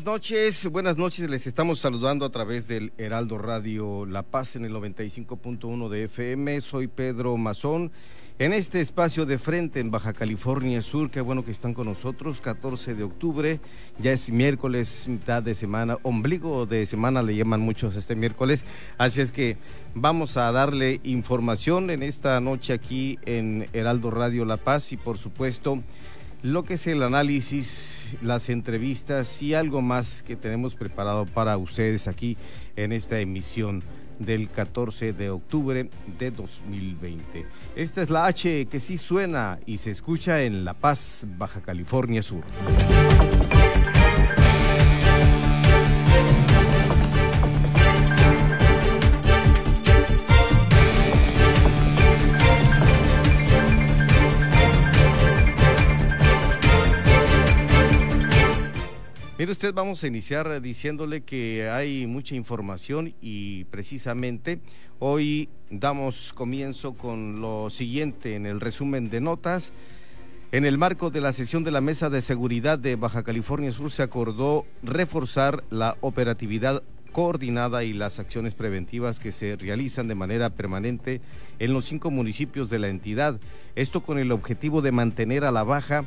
[0.00, 0.66] Buenas noches.
[0.68, 1.28] Buenas noches.
[1.28, 6.60] Les estamos saludando a través del Heraldo Radio La Paz en el 95.1 de FM.
[6.62, 7.92] Soy Pedro Mazón.
[8.38, 12.40] En este espacio de frente en Baja California Sur, qué bueno que están con nosotros,
[12.40, 13.60] 14 de octubre,
[13.98, 18.64] ya es miércoles, mitad de semana, ombligo de semana le llaman muchos este miércoles,
[18.96, 19.58] así es que
[19.94, 25.18] vamos a darle información en esta noche aquí en Heraldo Radio La Paz y por
[25.18, 25.82] supuesto
[26.42, 32.08] lo que es el análisis, las entrevistas y algo más que tenemos preparado para ustedes
[32.08, 32.36] aquí
[32.76, 33.82] en esta emisión
[34.18, 37.46] del 14 de octubre de 2020.
[37.74, 42.22] Esta es la H que sí suena y se escucha en La Paz, Baja California
[42.22, 42.44] Sur.
[59.40, 64.60] Mire usted, vamos a iniciar diciéndole que hay mucha información y precisamente
[64.98, 69.72] hoy damos comienzo con lo siguiente en el resumen de notas.
[70.52, 73.90] En el marco de la sesión de la Mesa de Seguridad de Baja California Sur
[73.90, 80.50] se acordó reforzar la operatividad coordinada y las acciones preventivas que se realizan de manera
[80.50, 81.22] permanente
[81.58, 83.40] en los cinco municipios de la entidad.
[83.74, 86.04] Esto con el objetivo de mantener a la baja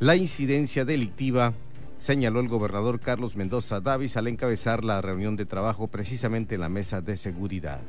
[0.00, 1.54] la incidencia delictiva
[1.98, 6.68] señaló el gobernador Carlos Mendoza Davis al encabezar la reunión de trabajo precisamente en la
[6.68, 7.80] mesa de seguridad.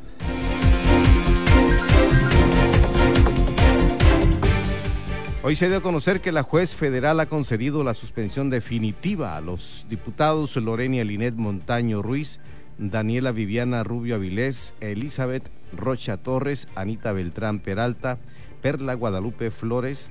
[5.44, 9.41] Hoy se dio a conocer que la juez federal ha concedido la suspensión definitiva a
[9.41, 12.40] los diputados Lorenia Linet Montaño Ruiz,
[12.78, 18.17] Daniela Viviana Rubio Avilés, Elizabeth Rocha Torres, Anita Beltrán Peralta,
[18.62, 20.09] Perla Guadalupe Flores,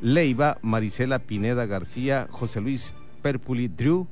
[0.00, 4.06] Leiva, Marisela Pineda García, José Luis Perpuli Drew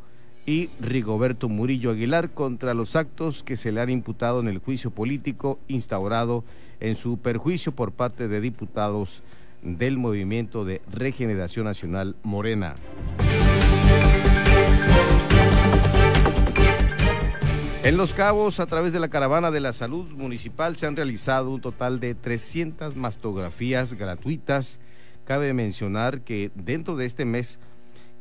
[0.46, 4.90] y Rigoberto Murillo Aguilar contra los actos que se le han imputado en el juicio
[4.90, 6.44] político instaurado
[6.81, 9.22] en su perjuicio por parte de diputados
[9.62, 12.76] del Movimiento de Regeneración Nacional Morena.
[17.82, 21.50] En Los Cabos, a través de la Caravana de la Salud Municipal, se han realizado
[21.50, 24.81] un total de 300 mastografías gratuitas.
[25.25, 27.58] Cabe mencionar que dentro de este mes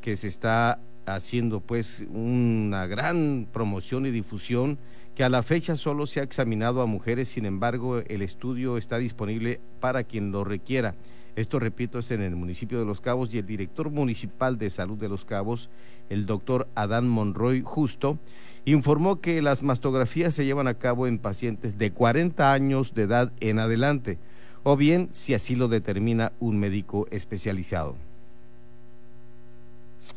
[0.02, 4.78] que se está haciendo pues una gran promoción y difusión
[5.16, 9.00] que a la fecha solo se ha examinado a mujeres, sin embargo el estudio está
[9.00, 10.96] disponible para quien lo requiera.
[11.36, 14.98] Esto, repito, es en el municipio de Los Cabos y el director municipal de salud
[14.98, 15.70] de Los Cabos,
[16.10, 18.20] el doctor Adán Monroy Justo,
[18.66, 23.32] informó que las mastografías se llevan a cabo en pacientes de 40 años de edad
[23.40, 24.18] en adelante,
[24.64, 28.06] o bien si así lo determina un médico especializado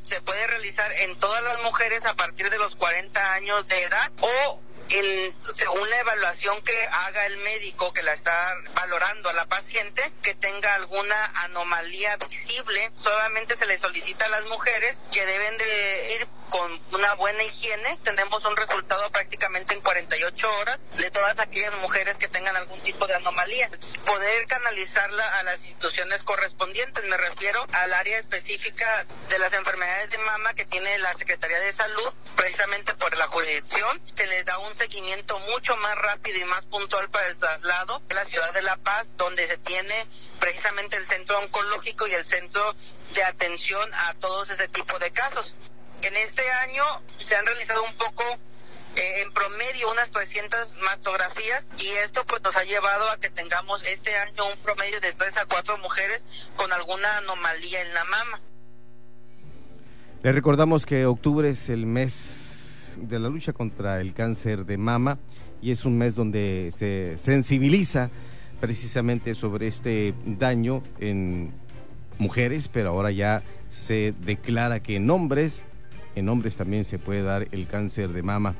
[0.03, 4.13] se puede realizar en todas las mujeres a partir de los 40 años de edad
[4.21, 4.63] o
[4.99, 5.35] el,
[5.89, 8.33] la evaluación que haga el médico que la está
[8.75, 14.45] valorando a la paciente, que tenga alguna anomalía visible, solamente se le solicita a las
[14.47, 20.59] mujeres que deben de ir con una buena higiene, tenemos un resultado prácticamente en 48
[20.59, 23.71] horas de todas aquellas mujeres que tengan algún tipo de anomalía.
[24.05, 30.19] Poder canalizarla a las instituciones correspondientes, me refiero al área específica de las enfermedades de
[30.19, 34.75] mama que tiene la Secretaría de Salud, precisamente por la jurisdicción, se les da un
[34.81, 38.79] seguimiento mucho más rápido y más puntual para el traslado a la ciudad de La
[38.79, 40.07] Paz, donde se tiene
[40.39, 42.75] precisamente el centro oncológico y el centro
[43.13, 45.55] de atención a todos ese tipo de casos.
[46.01, 46.83] En este año
[47.23, 48.25] se han realizado un poco
[48.97, 53.87] eh, en promedio unas 300 mastografías y esto pues nos ha llevado a que tengamos
[53.87, 56.25] este año un promedio de 3 a 4 mujeres
[56.57, 58.41] con alguna anomalía en la mama.
[60.23, 62.40] Le recordamos que octubre es el mes
[63.09, 65.19] de la lucha contra el cáncer de mama
[65.63, 68.11] y es un mes donde se sensibiliza
[68.61, 71.53] precisamente sobre este daño en
[72.19, 75.65] mujeres, pero ahora ya se declara que en hombres
[76.15, 78.55] en hombres también se puede dar el cáncer de mama.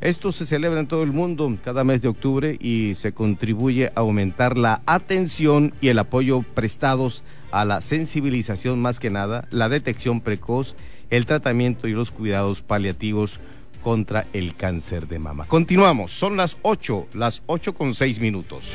[0.00, 4.00] Esto se celebra en todo el mundo cada mes de octubre y se contribuye a
[4.00, 7.22] aumentar la atención y el apoyo prestados
[7.52, 10.74] a la sensibilización más que nada, la detección precoz,
[11.10, 13.38] el tratamiento y los cuidados paliativos
[13.82, 15.46] contra el cáncer de mama.
[15.46, 18.70] Continuamos, son las 8, las 8 con 6 minutos.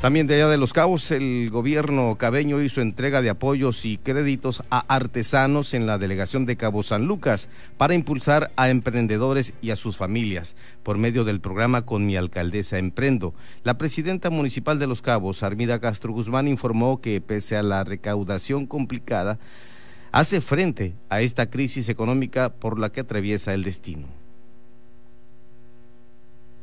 [0.00, 4.62] También de allá de Los Cabos, el gobierno cabeño hizo entrega de apoyos y créditos
[4.70, 7.48] a artesanos en la delegación de Cabo San Lucas
[7.78, 12.78] para impulsar a emprendedores y a sus familias por medio del programa Con mi alcaldesa
[12.78, 13.34] Emprendo.
[13.64, 18.66] La presidenta municipal de Los Cabos, Armida Castro Guzmán, informó que pese a la recaudación
[18.66, 19.38] complicada,
[20.12, 24.06] hace frente a esta crisis económica por la que atraviesa el destino.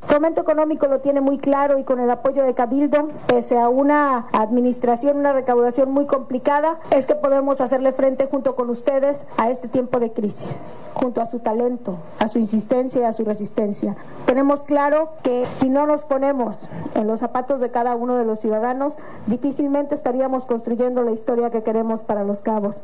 [0.06, 4.26] Fomento Económico lo tiene muy claro y con el apoyo de Cabildo, pese a una
[4.32, 9.66] administración, una recaudación muy complicada, es que podemos hacerle frente junto con ustedes a este
[9.66, 10.60] tiempo de crisis,
[10.94, 13.96] junto a su talento, a su insistencia y a su resistencia.
[14.26, 18.40] Tenemos claro que si no nos ponemos en los zapatos de cada uno de los
[18.40, 18.96] ciudadanos,
[19.26, 22.82] difícilmente estaríamos construyendo la historia que queremos para los cabos.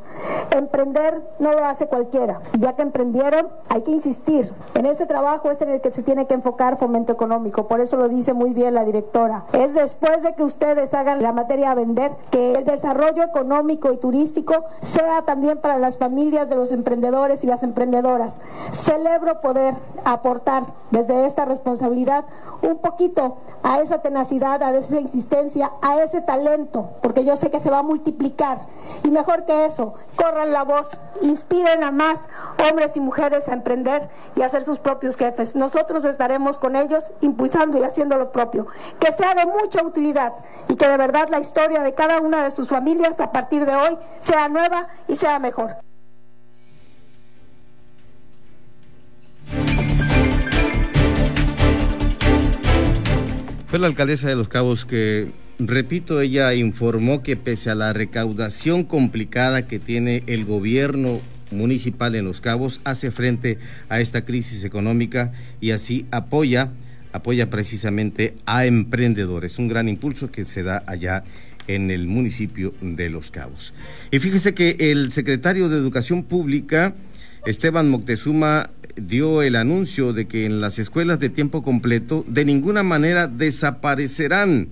[0.51, 4.53] Emprender no lo hace cualquiera, ya que emprendieron hay que insistir.
[4.75, 7.97] En ese trabajo es en el que se tiene que enfocar Fomento económico, por eso
[7.97, 9.45] lo dice muy bien la directora.
[9.53, 13.97] Es después de que ustedes hagan la materia a vender que el desarrollo económico y
[13.97, 18.00] turístico sea también para las familias de los emprendedores y las emprendedoras.
[18.73, 19.75] Celebro poder
[20.05, 22.25] aportar desde esta responsabilidad
[22.63, 27.61] un poquito a esa tenacidad, a esa insistencia, a ese talento, porque yo sé que
[27.61, 28.59] se va a multiplicar.
[29.05, 32.29] Y mejor que eso, corran la voz, inspiren a más
[32.69, 35.55] hombres y mujeres a emprender y a ser sus propios jefes.
[35.57, 38.67] Nosotros estaremos con ellos impulsando y haciendo lo propio.
[38.99, 40.33] Que sea de mucha utilidad
[40.69, 43.75] y que de verdad la historia de cada una de sus familias a partir de
[43.75, 45.90] hoy sea nueva y sea mejor.
[53.69, 55.29] Fue la alcaldesa de Los Cabos que,
[55.59, 62.25] repito, ella informó que pese a la recaudación complicada que tiene el gobierno municipal en
[62.25, 66.71] Los Cabos, hace frente a esta crisis económica y así apoya
[67.13, 71.25] apoya precisamente a emprendedores, un gran impulso que se da allá
[71.67, 73.73] en el municipio de Los Cabos.
[74.11, 76.95] Y fíjese que el secretario de Educación Pública,
[77.47, 82.83] Esteban Moctezuma, dio el anuncio de que en las escuelas de tiempo completo de ninguna
[82.83, 84.69] manera desaparecerán.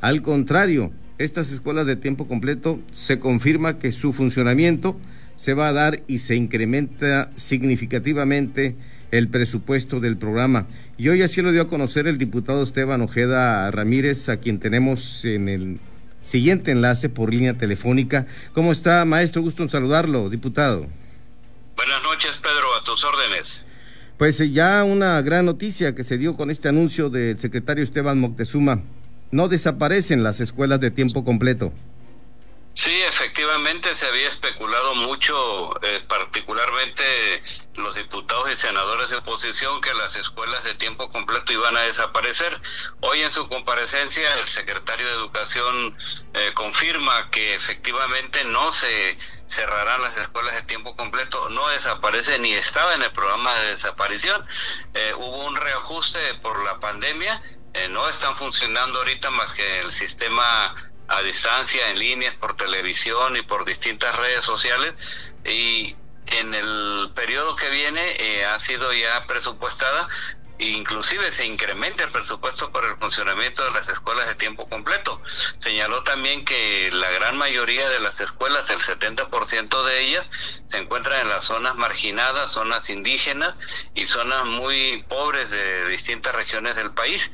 [0.00, 4.98] Al contrario, estas escuelas de tiempo completo se confirma que su funcionamiento
[5.36, 8.76] se va a dar y se incrementa significativamente
[9.10, 10.66] el presupuesto del programa.
[10.98, 15.24] Y hoy así lo dio a conocer el diputado Esteban Ojeda Ramírez, a quien tenemos
[15.24, 15.78] en el
[16.22, 18.26] siguiente enlace por línea telefónica.
[18.52, 19.42] ¿Cómo está, maestro?
[19.42, 20.88] Gusto en saludarlo, diputado.
[21.86, 23.62] Buenas noches, Pedro, a tus órdenes.
[24.16, 28.18] Pues eh, ya una gran noticia que se dio con este anuncio del secretario Esteban
[28.18, 28.80] Moctezuma.
[29.30, 31.74] No desaparecen las escuelas de tiempo completo.
[32.72, 37.04] Sí, efectivamente se había especulado mucho, eh, particularmente
[37.76, 42.60] los diputados y senadores de oposición, que las escuelas de tiempo completo iban a desaparecer.
[43.00, 45.96] Hoy en su comparecencia el secretario de Educación
[46.32, 49.18] eh, confirma que efectivamente no se
[49.54, 54.44] cerrarán las escuelas de tiempo completo, no desaparece ni estaba en el programa de desaparición.
[54.94, 57.42] Eh, hubo un reajuste por la pandemia,
[57.90, 60.74] no están funcionando ahorita más que el sistema
[61.08, 64.94] a distancia, en líneas, por televisión y por distintas redes sociales.
[65.44, 65.96] Y
[66.26, 70.08] en el periodo que viene eh, ha sido ya presupuestada
[70.70, 75.20] inclusive se incrementa el presupuesto para el funcionamiento de las escuelas de tiempo completo.
[75.60, 80.26] Señaló también que la gran mayoría de las escuelas, el 70% de ellas,
[80.70, 83.54] se encuentran en las zonas marginadas, zonas indígenas
[83.94, 87.30] y zonas muy pobres de distintas regiones del país.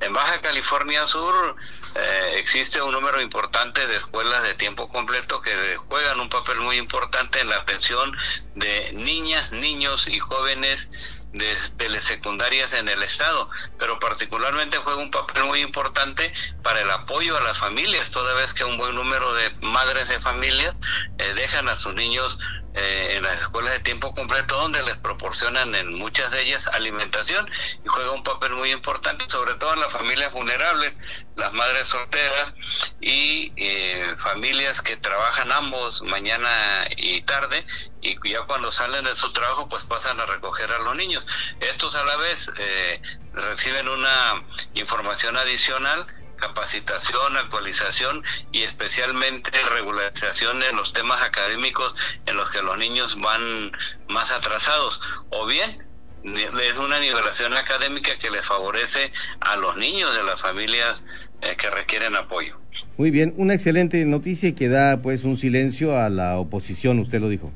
[0.00, 1.56] En Baja California Sur
[1.94, 6.76] eh, existe un número importante de escuelas de tiempo completo que juegan un papel muy
[6.76, 8.16] importante en la atención
[8.54, 10.88] de niñas, niños y jóvenes
[11.32, 16.32] de telesecundarias en el Estado, pero particularmente juega un papel muy importante
[16.62, 20.20] para el apoyo a las familias, toda vez que un buen número de madres de
[20.20, 20.74] familias
[21.18, 22.36] eh, dejan a sus niños
[22.72, 27.50] eh, en las escuelas de tiempo completo donde les proporcionan en muchas de ellas alimentación
[27.84, 30.92] y juega un papel muy importante sobre todo en las familias vulnerables,
[31.34, 32.54] las madres solteras
[33.00, 37.66] y eh, familias que trabajan ambos mañana y tarde
[38.00, 41.24] y ya cuando salen de su trabajo pues pasan a recoger a los niños.
[41.58, 44.42] Estos a la vez eh, reciben una
[44.74, 46.06] información adicional
[46.36, 51.94] capacitación, actualización y especialmente regularización en los temas académicos
[52.24, 53.72] en los que los niños van
[54.08, 54.98] más atrasados
[55.30, 55.86] o bien
[56.24, 60.98] es una nivelación académica que les favorece a los niños de las familias
[61.42, 62.58] eh, que requieren apoyo.
[62.96, 67.28] Muy bien, una excelente noticia que da pues un silencio a la oposición, usted lo
[67.28, 67.52] dijo.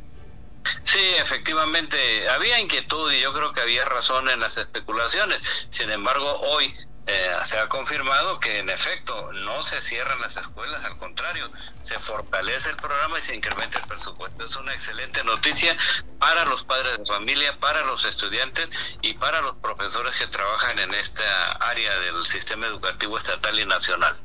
[0.85, 1.97] Sí, efectivamente,
[2.29, 5.39] había inquietud y yo creo que había razón en las especulaciones.
[5.71, 6.75] Sin embargo, hoy
[7.07, 11.51] eh, se ha confirmado que en efecto no se cierran las escuelas, al contrario,
[11.87, 14.47] se fortalece el programa y se incrementa el presupuesto.
[14.47, 15.77] Es una excelente noticia
[16.19, 18.69] para los padres de familia, para los estudiantes
[19.03, 24.17] y para los profesores que trabajan en esta área del sistema educativo estatal y nacional.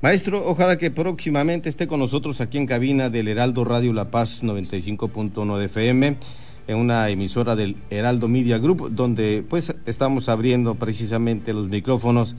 [0.00, 4.42] Maestro, ojalá que próximamente esté con nosotros aquí en cabina del Heraldo Radio La Paz
[4.42, 6.18] 95.1 de FM
[6.66, 12.36] en una emisora del Heraldo Media Group, donde pues estamos abriendo precisamente los micrófonos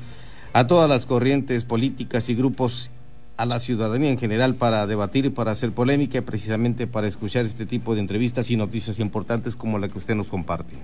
[0.54, 2.92] a todas las corrientes políticas y grupos,
[3.38, 7.94] a la ciudadanía en general, para debatir para hacer polémica, precisamente para escuchar este tipo
[7.94, 10.76] de entrevistas y noticias importantes como la que usted nos comparte.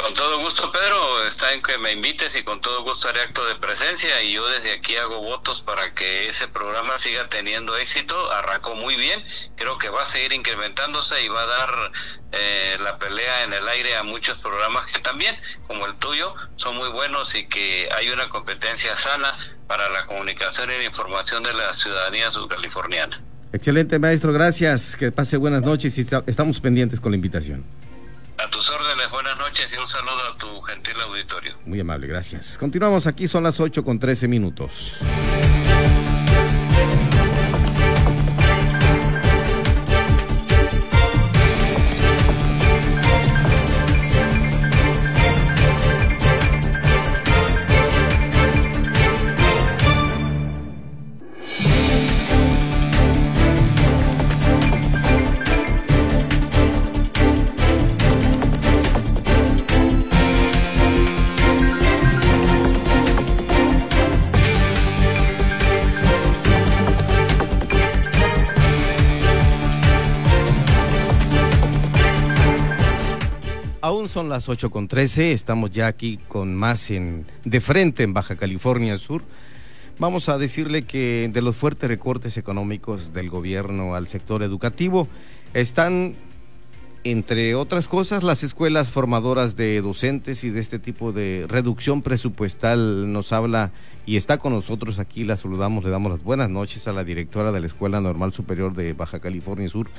[0.00, 1.26] Con todo gusto, Pedro.
[1.28, 4.46] Está en que me invites y con todo gusto haré acto de presencia y yo
[4.48, 8.32] desde aquí hago votos para que ese programa siga teniendo éxito.
[8.32, 9.22] Arrancó muy bien,
[9.56, 11.92] creo que va a seguir incrementándose y va a dar
[12.32, 16.76] eh, la pelea en el aire a muchos programas que también, como el tuyo, son
[16.76, 21.52] muy buenos y que hay una competencia sana para la comunicación y la información de
[21.52, 23.20] la ciudadanía subcaliforniana.
[23.52, 24.32] Excelente, maestro.
[24.32, 24.96] Gracias.
[24.96, 27.64] Que pase buenas noches y estamos pendientes con la invitación.
[28.42, 31.54] A tus órdenes, buenas noches y un saludo a tu gentil auditorio.
[31.66, 32.56] Muy amable, gracias.
[32.56, 34.96] Continuamos aquí, son las 8 con 13 minutos.
[74.40, 78.96] Las 8 con 13, estamos ya aquí con más en, de frente en Baja California
[78.96, 79.22] Sur.
[79.98, 85.08] Vamos a decirle que de los fuertes recortes económicos del gobierno al sector educativo
[85.52, 86.14] están,
[87.04, 93.12] entre otras cosas, las escuelas formadoras de docentes y de este tipo de reducción presupuestal.
[93.12, 93.72] Nos habla
[94.06, 97.52] y está con nosotros aquí, la saludamos, le damos las buenas noches a la directora
[97.52, 99.90] de la Escuela Normal Superior de Baja California Sur,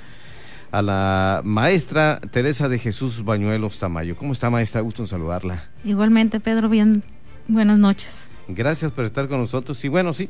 [0.72, 4.16] a la maestra Teresa de Jesús Bañuelos Tamayo.
[4.16, 4.82] ¿Cómo está, maestra?
[4.82, 5.64] Gusto en saludarla.
[5.84, 7.04] Igualmente, Pedro, bien.
[7.48, 8.28] Buenas noches.
[8.48, 9.84] Gracias por estar con nosotros.
[9.84, 10.30] Y bueno, sí,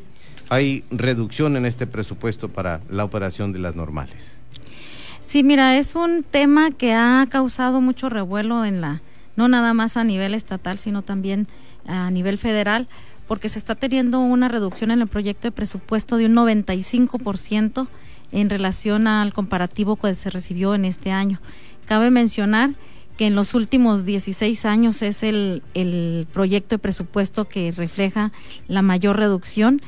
[0.49, 4.37] hay reducción en este presupuesto para la operación de las normales.
[5.19, 9.01] Sí, mira, es un tema que ha causado mucho revuelo en la,
[9.35, 11.47] no nada más a nivel estatal, sino también
[11.87, 12.87] a nivel federal,
[13.27, 17.87] porque se está teniendo una reducción en el proyecto de presupuesto de un 95%
[18.31, 21.39] en relación al comparativo que se recibió en este año.
[21.85, 22.71] Cabe mencionar
[23.17, 28.31] que en los últimos 16 años es el, el proyecto de presupuesto que refleja
[28.67, 29.81] la mayor reducción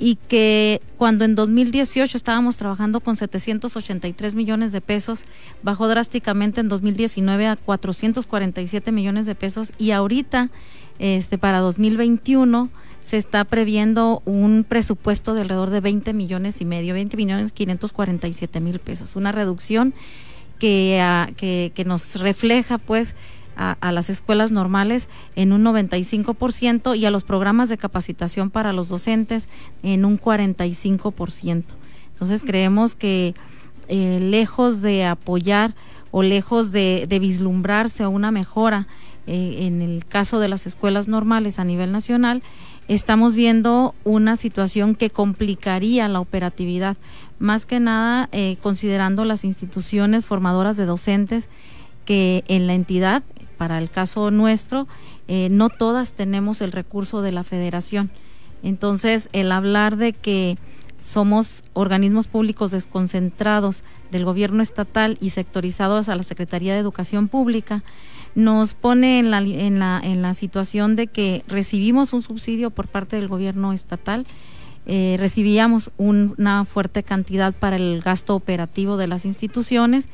[0.00, 5.24] y que cuando en 2018 estábamos trabajando con 783 millones de pesos,
[5.62, 10.50] bajó drásticamente en 2019 a 447 millones de pesos y ahorita
[10.98, 12.70] este para 2021
[13.02, 18.60] se está previendo un presupuesto de alrededor de 20 millones y medio, 20 millones 547
[18.60, 19.94] mil pesos, una reducción
[20.58, 21.02] que,
[21.36, 23.14] que, que nos refleja pues
[23.60, 28.88] a, las escuelas normales en un 95% y a los programas de capacitación para los
[28.88, 29.48] docentes
[29.82, 31.64] en un 45%.
[32.08, 33.34] Entonces creemos que
[33.88, 35.74] eh, lejos de apoyar
[36.10, 38.86] o lejos de, vislumbrarse una mejora
[39.26, 42.42] eh, en el caso de las escuelas normales a nivel nacional,
[42.94, 46.96] estamos viendo una situación que complicaría la operatividad,
[47.38, 51.48] más que nada eh, considerando las instituciones formadoras de docentes
[52.04, 53.22] que en la entidad
[53.56, 54.88] para el caso nuestro,
[55.28, 58.10] eh, no todas tenemos el recurso de la federación.
[58.64, 60.58] Entonces, el hablar de que
[61.00, 67.84] somos organismos públicos desconcentrados del gobierno estatal y sectorizados a la Secretaría de Educación Pública,
[68.34, 72.88] nos pone en la, en la, en la situación de que recibimos un subsidio por
[72.88, 74.26] parte del gobierno estatal,
[74.86, 80.06] eh, recibíamos una fuerte cantidad para el gasto operativo de las instituciones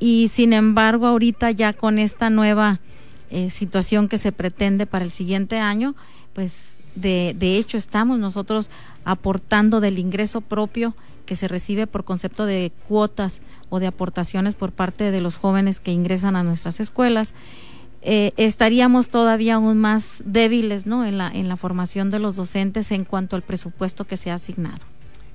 [0.00, 2.80] y sin embargo ahorita ya con esta nueva
[3.30, 5.94] eh, situación que se pretende para el siguiente año,
[6.32, 6.62] pues
[6.94, 8.70] de, de hecho estamos nosotros
[9.04, 14.72] aportando del ingreso propio que se recibe por concepto de cuotas o de aportaciones por
[14.72, 17.34] parte de los jóvenes que ingresan a nuestras escuelas,
[18.02, 21.04] eh, estaríamos todavía aún más débiles ¿no?
[21.04, 24.34] en, la, en la formación de los docentes en cuanto al presupuesto que se ha
[24.34, 24.78] asignado.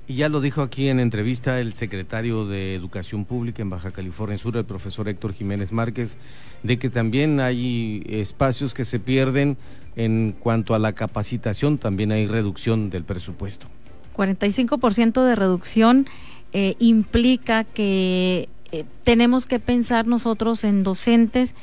[0.08, 4.36] Y ya lo dijo aquí en entrevista el secretario de Educación Pública en Baja California
[4.36, 6.16] Sur, el profesor Héctor Jiménez Márquez,
[6.62, 9.56] de que también hay espacios que se pierden
[9.94, 13.66] en cuanto a la capacitación, también hay reducción del presupuesto.
[14.14, 16.06] 45% de reducción
[16.52, 21.54] eh, implica que eh, tenemos que pensar nosotros en docentes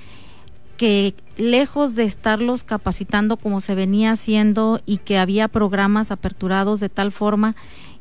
[0.78, 6.88] que lejos de estarlos capacitando como se venía haciendo y que había programas aperturados de
[6.88, 7.56] tal forma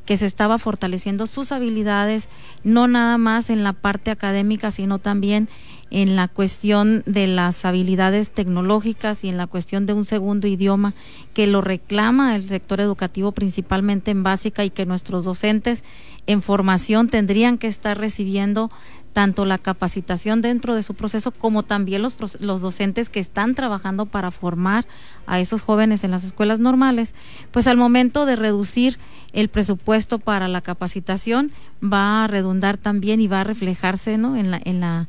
[0.09, 2.29] que se estaba fortaleciendo sus habilidades,
[2.63, 5.49] no nada más en la parte académica, sino también
[5.91, 10.95] en la cuestión de las habilidades tecnológicas y en la cuestión de un segundo idioma
[11.35, 15.83] que lo reclama el sector educativo principalmente en básica y que nuestros docentes
[16.25, 18.71] en formación tendrían que estar recibiendo
[19.13, 24.05] tanto la capacitación dentro de su proceso como también los, los docentes que están trabajando
[24.05, 24.85] para formar
[25.25, 27.13] a esos jóvenes en las escuelas normales,
[27.51, 28.97] pues al momento de reducir
[29.33, 31.51] el presupuesto para la capacitación
[31.83, 34.35] va a redundar también y va a reflejarse ¿no?
[34.35, 35.07] en, la, en, la,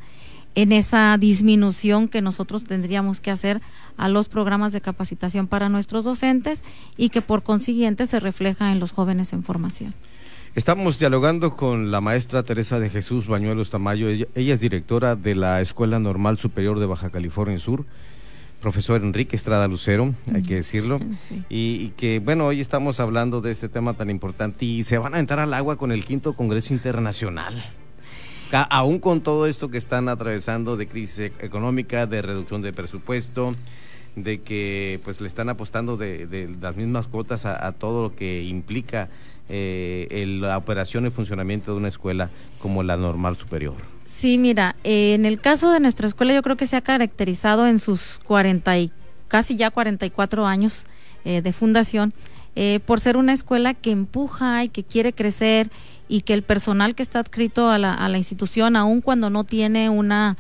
[0.55, 3.61] en esa disminución que nosotros tendríamos que hacer
[3.97, 6.63] a los programas de capacitación para nuestros docentes
[6.97, 9.95] y que por consiguiente se refleja en los jóvenes en formación.
[10.57, 14.09] Estamos dialogando con la maestra Teresa de Jesús Bañuelos Tamayo.
[14.09, 17.85] Ella, es directora de la Escuela Normal Superior de Baja California Sur.
[18.61, 20.99] Profesor Enrique Estrada Lucero, hay que decirlo.
[21.49, 25.21] Y, que, bueno, hoy estamos hablando de este tema tan importante y se van a
[25.21, 27.55] entrar al agua con el quinto Congreso Internacional.
[28.51, 33.53] aún con todo esto que están atravesando de crisis e-, económica, de reducción de presupuesto,
[34.17, 39.09] de que pues le están apostando de, las mismas cuotas a, todo lo que implica
[39.53, 43.75] eh, la operación y funcionamiento de una escuela como la normal superior.
[44.05, 47.67] Sí, mira, eh, en el caso de nuestra escuela yo creo que se ha caracterizado
[47.67, 48.93] en sus 40 y
[49.29, 50.85] casi ya 44 años
[51.25, 52.13] eh, de fundación
[52.85, 55.71] por ser una escuela que empuja y que quiere crecer
[56.09, 59.45] y que el personal que está adscrito a la, a la institución, aun cuando no
[59.45, 60.37] tiene una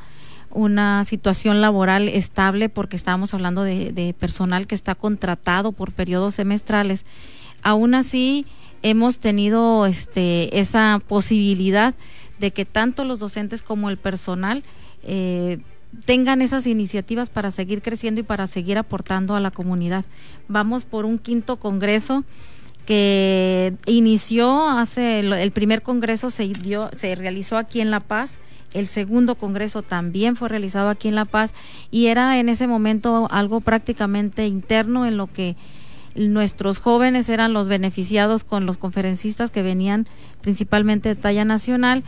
[0.50, 6.34] una situación laboral estable porque estábamos hablando de, de, personal que está contratado por periodos
[6.34, 7.04] semestrales.
[7.62, 8.46] Aún así,
[8.82, 11.94] hemos tenido este, esa posibilidad
[12.38, 14.64] de que tanto los docentes como el personal
[15.02, 15.58] eh,
[16.04, 20.04] tengan esas iniciativas para seguir creciendo y para seguir aportando a la comunidad.
[20.48, 22.24] Vamos por un quinto congreso
[22.86, 28.38] que inició hace el, primer congreso se dio se realizó aquí en La Paz
[28.72, 31.52] el segundo congreso también fue realizado aquí en La Paz
[31.90, 35.56] y era en ese momento algo prácticamente interno en lo que
[36.14, 40.06] nuestros jóvenes eran los beneficiados con los conferencistas que venían
[40.40, 42.04] principalmente de talla nacional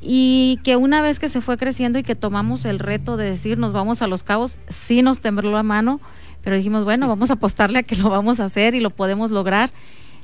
[0.00, 3.58] y que una vez que se fue creciendo y que tomamos el reto de decir
[3.58, 6.00] nos vamos a los cabos, sí nos tembló la mano,
[6.42, 9.30] pero dijimos, bueno, vamos a apostarle a que lo vamos a hacer y lo podemos
[9.30, 9.70] lograr.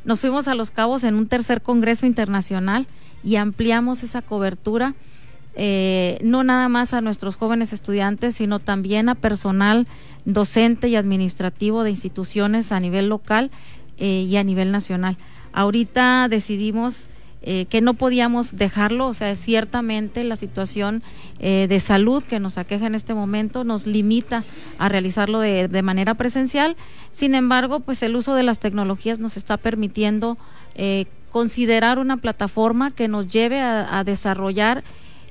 [0.05, 2.87] Nos fuimos a los cabos en un tercer congreso internacional
[3.23, 4.95] y ampliamos esa cobertura
[5.61, 9.89] eh, no nada más a nuestros jóvenes estudiantes, sino también a personal
[10.25, 13.51] docente y administrativo de instituciones a nivel local
[13.99, 15.17] eh, y a nivel nacional.
[15.53, 17.09] Ahorita decidimos
[17.43, 21.03] eh, que no podíamos dejarlo, o sea, ciertamente la situación
[21.41, 24.43] de salud que nos aqueja en este momento nos limita
[24.79, 26.77] a realizarlo de, manera presencial.
[27.11, 30.37] Sin embargo, pues el uso de las tecnologías nos está permitiendo
[31.31, 34.83] considerar una plataforma que nos lleve a desarrollar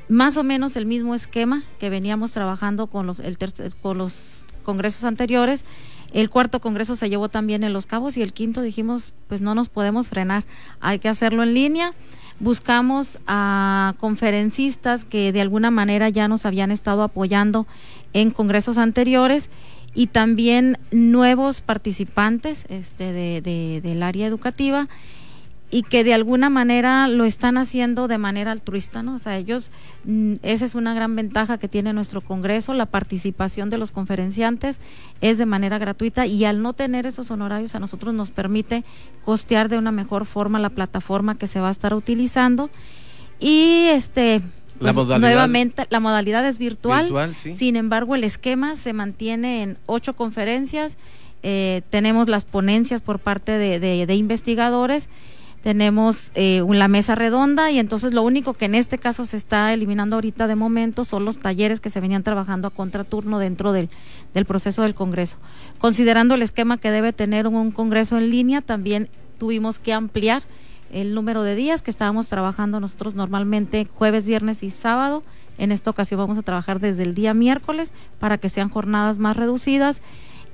[0.10, 3.38] más o menos el mismo esquema que veníamos trabajando con los, el
[3.82, 5.64] con los congresos anteriores.
[6.14, 9.56] El cuarto congreso se llevó también en Los Cabos y el quinto dijimos, pues no
[9.56, 10.46] nos podemos frenar,
[10.80, 11.94] hay que hacerlo en línea.
[12.40, 17.68] Buscamos a conferencistas que de alguna manera ya nos habían estado apoyando
[18.14, 19.50] en congresos anteriores
[19.96, 24.88] y también nuevos participantes este, de, del área educativa
[25.70, 29.16] y que de alguna manera lo están haciendo de manera altruista, ¿no?
[29.16, 29.70] O sea, ellos,
[30.06, 34.80] mm, esa es una gran ventaja que tiene nuestro Congreso, la participación de los conferenciantes
[35.20, 38.86] es de manera gratuita y al no tener esos honorarios a nosotros nos permite
[39.26, 42.70] costear de una mejor forma la plataforma que se va a estar utilizando.
[43.40, 44.42] Y este
[44.80, 50.98] pues, nuevamente la modalidad es virtual, sin embargo el esquema se mantiene en ocho conferencias,
[51.44, 55.10] eh, tenemos las ponencias por parte de, de investigadores
[55.68, 59.74] tenemos eh, la mesa redonda y entonces lo único que en este caso se está
[59.74, 63.90] eliminando ahorita de momento son los talleres que se venían trabajando a contraturno dentro del,
[64.34, 65.40] del proceso del Congreso.
[65.78, 70.42] Considerando el esquema que debe tener un, Congreso en línea, también tuvimos que ampliar
[70.90, 75.22] el número de días que estábamos trabajando nosotros normalmente jueves, viernes y sábado.
[75.58, 79.36] En esta ocasión vamos a trabajar desde el día miércoles para que sean jornadas más
[79.36, 80.00] reducidas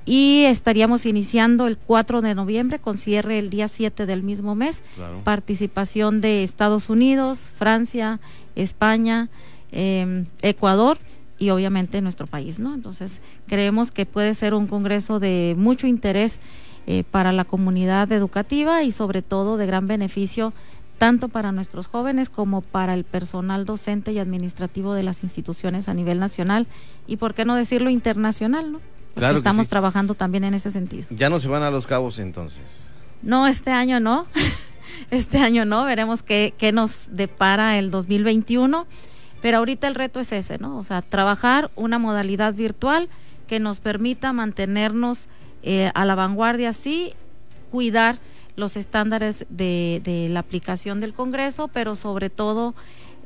[0.06, 4.82] y estaríamos iniciando el 4 de noviembre con cierre el día 7 del mismo mes.
[5.24, 8.20] Participación de Estados Unidos, Francia,
[8.54, 9.28] España,
[9.72, 10.98] em, Ecuador
[11.38, 12.74] y obviamente nuestro país, ¿no?
[12.74, 16.38] Entonces creemos que puede ser un congreso de mucho interés
[16.86, 20.52] eh, para la comunidad educativa y sobre todo de gran beneficio
[20.98, 25.94] tanto para nuestros jóvenes como para el personal docente y administrativo de las instituciones a
[25.94, 26.66] nivel nacional
[27.06, 28.80] y por qué no decirlo internacional, ¿no?
[29.14, 31.06] Claro estamos trabajando también en ese sentido.
[31.10, 32.88] ¿Ya no se van a los cabos entonces?
[33.22, 34.26] No, este año no.
[35.10, 35.84] este año no.
[35.84, 38.86] Veremos qué, qué nos depara el 2021.
[39.40, 40.78] Pero ahorita el reto es ese, ¿no?
[40.78, 43.08] O sea, trabajar una modalidad virtual
[43.46, 45.18] que nos permita mantenernos
[45.62, 47.12] eh, a la vanguardia, sí,
[47.70, 48.18] cuidar
[48.56, 52.74] los estándares de, de la aplicación del Congreso, pero sobre todo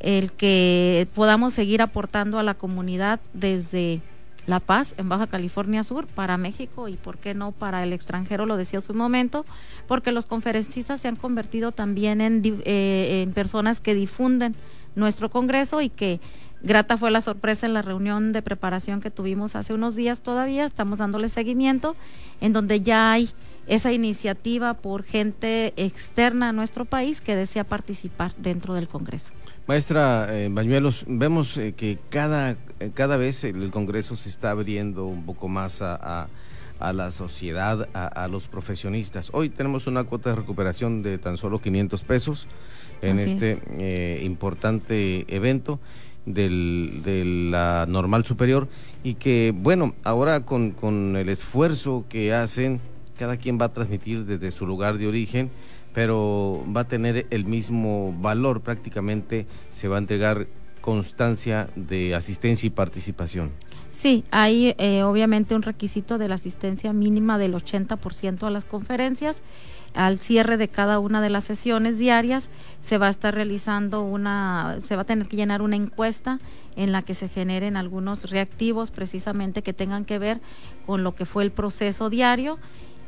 [0.01, 4.01] el que podamos seguir aportando a la comunidad desde
[4.49, 8.47] la Paz en Baja California Sur para México y por qué no para el extranjero,
[8.47, 9.45] lo decía hace un momento,
[9.87, 14.57] porque los conferencistas se han convertido también en, eh, en personas que difunden
[14.97, 16.19] nuestro Congreso y que
[16.63, 20.23] grata fue la sorpresa en la reunión de preparación que tuvimos hace unos días.
[20.23, 21.95] Todavía, estamos dándole seguimiento,
[22.41, 23.29] en donde ya hay
[23.68, 29.33] esa iniciativa por gente externa a nuestro país que desea participar dentro del Congreso.
[29.66, 35.04] Maestra eh, Bañuelos, vemos eh, que cada, eh, cada vez el, Congreso se está abriendo
[35.04, 36.28] un poco más a,
[36.81, 39.31] la sociedad, a, los profesionistas.
[39.35, 42.46] Hoy tenemos una cuota de recuperación de tan solo 500 pesos
[43.02, 43.61] en este
[44.22, 45.81] importante evento
[46.24, 48.68] del, de la normal superior
[49.02, 52.81] y que, bueno, ahora con, con el esfuerzo que hacen,
[53.18, 55.50] cada quien va a transmitir desde su lugar de origen
[55.98, 60.46] pero va a tener el mismo valor prácticamente, se va a entregar
[60.81, 63.50] constancia de asistencia y participación.
[63.90, 69.42] Sí, hay eh, obviamente un requisito de la asistencia mínima del 80% a las conferencias.
[69.94, 72.48] Al cierre de cada una de las sesiones diarias
[72.81, 76.38] se va a estar realizando una, se va a tener que llenar una encuesta
[76.76, 80.40] en la que se generen algunos reactivos precisamente que tengan que ver
[80.87, 82.57] con lo que fue el proceso diario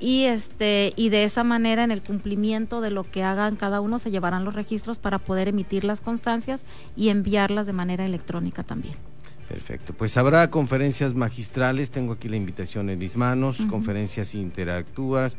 [0.01, 3.99] y este y de esa manera en el cumplimiento de lo que hagan cada uno
[3.99, 6.65] se llevarán los registros para poder emitir las constancias
[6.97, 8.95] y enviarlas de manera electrónica también.
[9.49, 15.37] Perfecto, pues habrá conferencias magistrales, tengo aquí la invitación en mis manos, conferencias interactúas,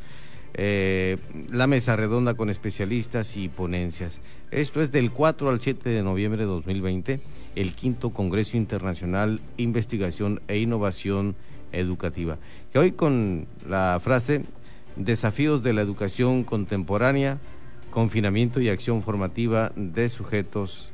[0.53, 1.15] eh,
[1.49, 4.19] la mesa redonda con especialistas y ponencias.
[4.51, 7.21] Esto es del 4 al 7 de noviembre de 2020,
[7.55, 11.37] el quinto Congreso Internacional Investigación e Innovación
[11.71, 12.37] educativa.
[12.71, 14.43] Que hoy con la frase
[14.95, 17.39] Desafíos de la educación contemporánea,
[17.91, 20.91] confinamiento y acción formativa de sujetos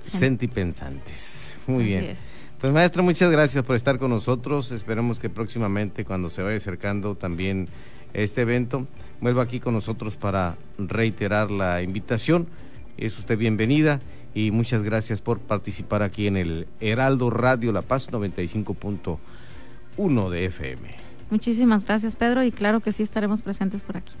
[0.00, 1.58] sentipensantes.
[1.66, 2.16] Muy bien.
[2.60, 4.72] Pues maestra, muchas gracias por estar con nosotros.
[4.72, 7.68] Esperemos que próximamente, cuando se vaya acercando también
[8.14, 8.86] este evento,
[9.20, 12.48] vuelva aquí con nosotros para reiterar la invitación.
[12.96, 14.00] Es usted bienvenida
[14.38, 20.90] y muchas gracias por participar aquí en el Heraldo Radio La Paz 95.1 de FM.
[21.30, 24.12] Muchísimas gracias Pedro y claro que sí estaremos presentes por aquí.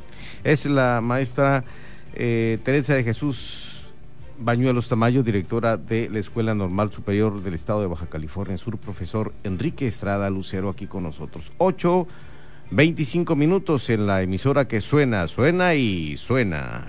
[0.42, 1.62] Es la maestra
[2.14, 3.86] eh, Teresa de Jesús
[4.40, 9.32] Bañuelos Tamayo, directora de la Escuela Normal Superior del Estado de Baja California Sur, profesor
[9.44, 11.52] Enrique Estrada Lucero aquí con nosotros.
[11.58, 12.08] 8,
[12.72, 16.88] 25 minutos en la emisora que suena, suena y suena.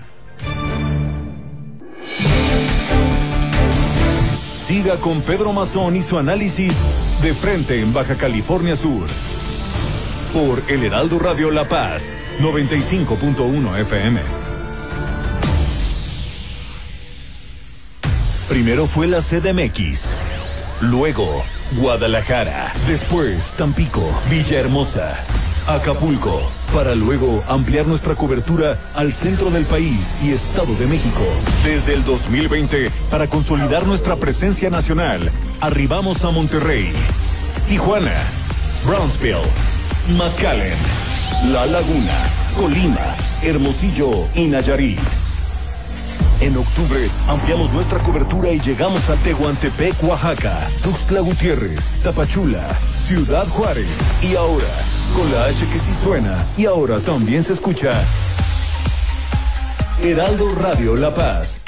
[4.70, 6.72] Siga con Pedro Mazón y su análisis
[7.22, 9.04] de frente en Baja California Sur.
[10.32, 14.20] Por El Heraldo Radio La Paz, 95.1 FM.
[18.48, 20.12] Primero fue la CDMX,
[20.82, 21.26] luego
[21.78, 25.18] Guadalajara, después Tampico, Villahermosa,
[25.66, 26.40] Acapulco,
[26.74, 31.22] para luego ampliar nuestra cobertura al centro del país y Estado de México.
[31.64, 36.92] Desde el 2020, para consolidar nuestra presencia nacional, arribamos a Monterrey,
[37.68, 38.22] Tijuana,
[38.84, 39.36] Brownsville,
[40.16, 40.74] McAllen,
[41.52, 42.18] La Laguna,
[42.56, 44.98] Colima, Hermosillo y Nayarit.
[46.40, 53.86] En octubre ampliamos nuestra cobertura y llegamos a Tehuantepec, Oaxaca, Tuxtla Gutiérrez, Tapachula, Ciudad Juárez
[54.22, 54.66] y ahora,
[55.14, 57.92] con la H que sí suena y ahora también se escucha.
[60.02, 61.60] Heraldo Radio La Paz,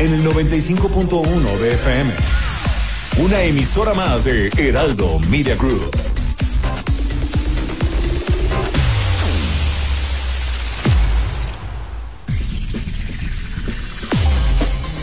[0.00, 2.12] en el 95.1 de FM.
[3.18, 6.09] Una emisora más de Heraldo Media Group.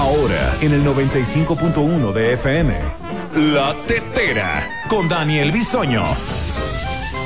[0.00, 2.74] Ahora en el 95.1 de FM.
[3.52, 6.02] La Tetera con Daniel Bisoño.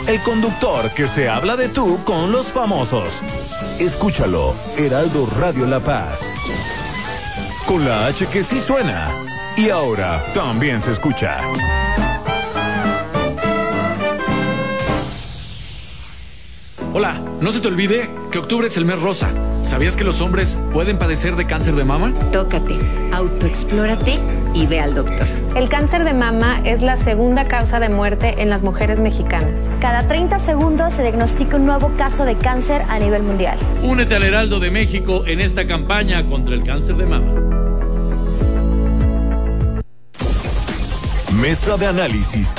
[0.08, 3.22] El conductor que se habla de tú con los famosos.
[3.78, 6.20] Escúchalo, Heraldo Radio La Paz.
[7.64, 9.08] Con la H que sí suena.
[9.56, 11.42] Y ahora también se escucha.
[16.92, 19.32] Hola, no se te olvide que octubre es el mes rosa.
[19.64, 22.12] ¿Sabías que los hombres pueden padecer de cáncer de mama?
[22.30, 22.78] Tócate,
[23.12, 24.20] autoexplórate
[24.52, 25.26] y ve al doctor.
[25.56, 29.58] El cáncer de mama es la segunda causa de muerte en las mujeres mexicanas.
[29.80, 33.58] Cada 30 segundos se diagnostica un nuevo caso de cáncer a nivel mundial.
[33.82, 37.32] Únete al Heraldo de México en esta campaña contra el cáncer de mama.
[41.40, 42.54] Mesa de análisis.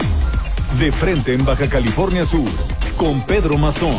[0.80, 2.50] De frente en Baja California Sur.
[2.98, 3.96] Con Pedro Mazón.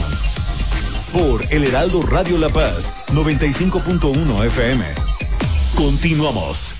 [1.17, 2.93] Por El Heraldo Radio La Paz.
[3.15, 4.85] 95.1 FM.
[5.75, 6.76] Continuamos.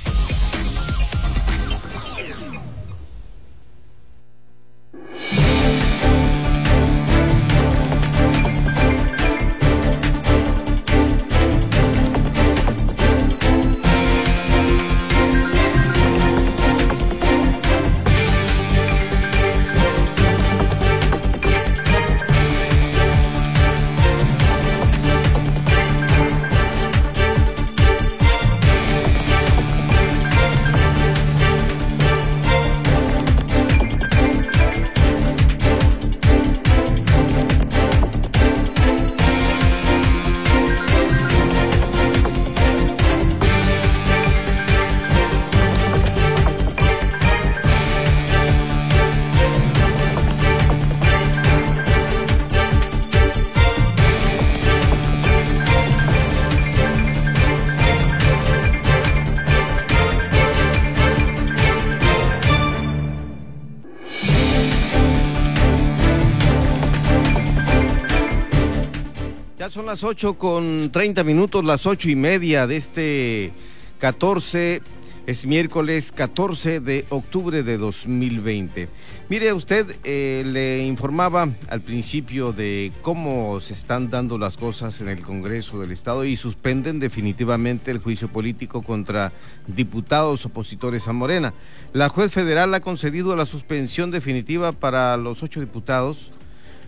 [69.77, 73.53] Son las 8 con 30 minutos, las ocho y media de este
[73.99, 74.81] 14
[75.27, 78.89] Es miércoles 14 de octubre de 2020.
[79.29, 85.11] Mire, usted eh, le informaba al principio de cómo se están dando las cosas en
[85.11, 89.31] el Congreso del Estado y suspenden definitivamente el juicio político contra
[89.67, 91.53] diputados opositores a Morena.
[91.93, 96.31] La juez federal ha concedido la suspensión definitiva para los ocho diputados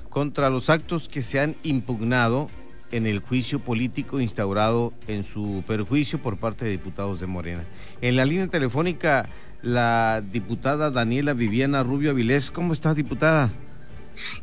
[0.09, 2.48] contra los actos que se han impugnado
[2.90, 7.64] en el juicio político instaurado en su perjuicio por parte de diputados de Morena.
[8.01, 9.29] En la línea telefónica,
[9.62, 12.51] la diputada Daniela Viviana Rubio Avilés.
[12.51, 13.51] ¿Cómo está, diputada?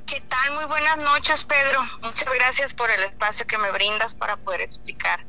[0.05, 0.55] ¿Qué tal?
[0.55, 1.81] Muy buenas noches, Pedro.
[2.01, 5.25] Muchas gracias por el espacio que me brindas para poder explicar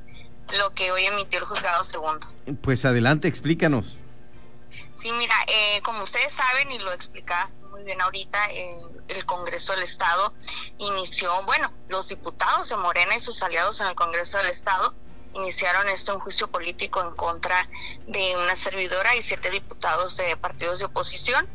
[0.58, 2.26] lo que hoy emitió el juzgado segundo.
[2.62, 3.96] Pues adelante, explícanos.
[4.98, 8.46] Sí, mira, eh, como ustedes saben y lo explicaste muy bien ahorita,
[9.08, 10.32] el Congreso del Estado
[10.78, 14.94] inició, bueno, los diputados de Morena y sus aliados en el Congreso del Estado
[15.34, 17.68] iniciaron este un juicio político en contra
[18.06, 21.46] de una servidora y siete diputados de partidos de oposición.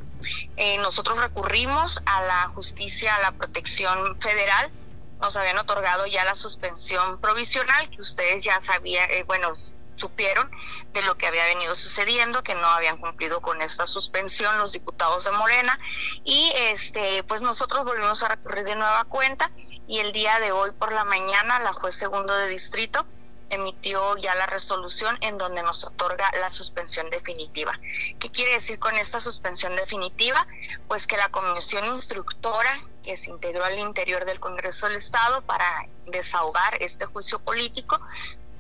[0.58, 4.70] Eh, nosotros recurrimos a la justicia, a la protección federal.
[5.20, 9.54] Nos habían otorgado ya la suspensión provisional que ustedes ya sabían, eh, bueno,
[10.02, 10.50] supieron
[10.94, 15.26] de lo que había venido sucediendo, que no habían cumplido con esta suspensión los diputados
[15.26, 15.80] de Morena
[16.24, 19.52] y este pues nosotros volvimos a recurrir de nueva cuenta
[19.88, 23.06] y el día de hoy por la mañana la juez segundo de distrito
[23.52, 27.78] emitió ya la resolución en donde nos otorga la suspensión definitiva.
[28.20, 30.48] ¿Qué quiere decir con esta suspensión definitiva?
[30.88, 35.86] Pues que la comisión instructora que se integró al interior del Congreso del Estado para
[36.08, 38.00] desahogar este juicio político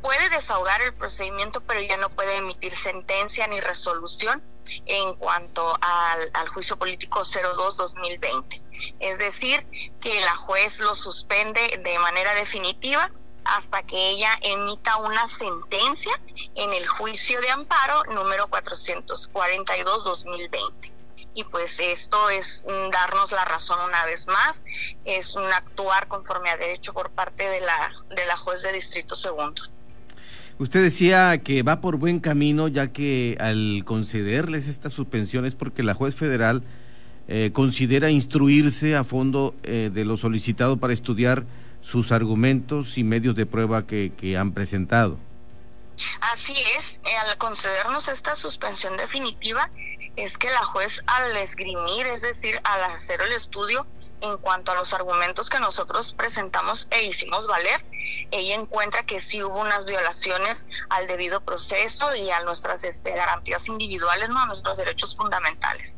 [0.02, 4.42] puede desahogar el procedimiento, pero ya no puede emitir sentencia ni resolución
[4.86, 8.62] en cuanto al, juicio político 02-2020.
[9.00, 9.66] Es decir,
[10.02, 13.10] que la juez lo suspende de manera definitiva
[13.44, 16.14] hasta que ella emita una sentencia
[16.56, 20.92] en el juicio de amparo número 442-2020.
[21.34, 22.62] Y pues esto es
[22.92, 24.62] darnos la razón una vez más,
[25.06, 29.16] es un actuar conforme a derecho por parte de la, de la juez de distrito
[29.16, 29.64] segundo.
[30.62, 35.96] Usted decía que va por buen camino ya que al concederles estas suspensiones porque la
[35.96, 36.62] juez federal
[37.28, 41.46] eh, considera instruirse a fondo eh, de lo solicitado para estudiar
[41.82, 45.18] sus argumentos y medios de prueba que, que han presentado.
[46.32, 49.72] Así es, eh, al concedernos esta suspensión definitiva,
[50.16, 53.88] es que la juez al esgrimir, es decir, al hacer el estudio,
[54.22, 57.84] en cuanto a los argumentos que nosotros presentamos e hicimos valer,
[58.32, 63.68] ella encuentra que sí hubo unas violaciones al debido proceso y a nuestras este, garantías
[63.68, 65.98] individuales, no a nuestros derechos fundamentales.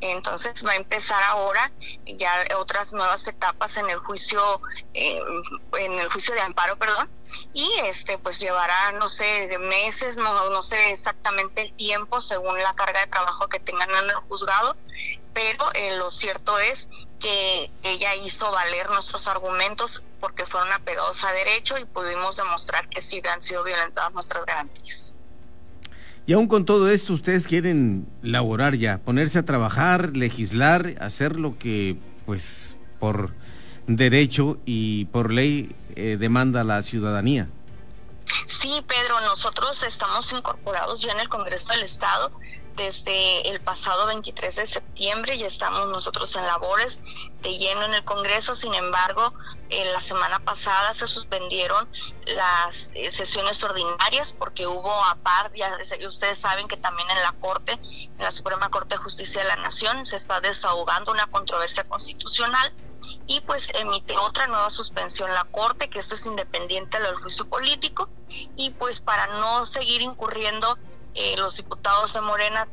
[0.00, 1.72] Entonces va a empezar ahora
[2.06, 4.60] ya otras nuevas etapas en el juicio,
[4.94, 5.20] eh,
[5.78, 7.10] en el juicio de amparo, perdón,
[7.52, 12.74] y este pues llevará no sé meses no no sé exactamente el tiempo según la
[12.74, 14.76] carga de trabajo que tengan en el juzgado
[15.34, 16.88] pero eh, lo cierto es
[17.20, 23.02] que ella hizo valer nuestros argumentos porque fueron apegados a derecho y pudimos demostrar que
[23.02, 25.14] sí han sido violentadas nuestras garantías.
[26.26, 31.58] Y aún con todo esto, ustedes quieren laborar ya, ponerse a trabajar, legislar, hacer lo
[31.58, 33.32] que, pues, por
[33.86, 37.48] derecho y por ley eh, demanda la ciudadanía.
[38.60, 42.30] Sí, Pedro, nosotros estamos incorporados ya en el Congreso del Estado
[42.78, 46.98] desde el pasado 23 de septiembre y estamos nosotros en labores
[47.42, 48.54] de lleno en el Congreso.
[48.54, 49.34] Sin embargo,
[49.68, 51.88] en la semana pasada se suspendieron
[52.26, 57.32] las eh, sesiones ordinarias porque hubo a par, ya ustedes saben que también en la
[57.32, 61.84] Corte, en la Suprema Corte de Justicia de la Nación, se está desahogando una controversia
[61.84, 62.72] constitucional
[63.26, 68.08] y pues emite otra nueva suspensión la Corte, que esto es independiente del juicio político,
[68.56, 70.78] y pues para no seguir incurriendo
[71.14, 72.68] eh, los diputados de Morena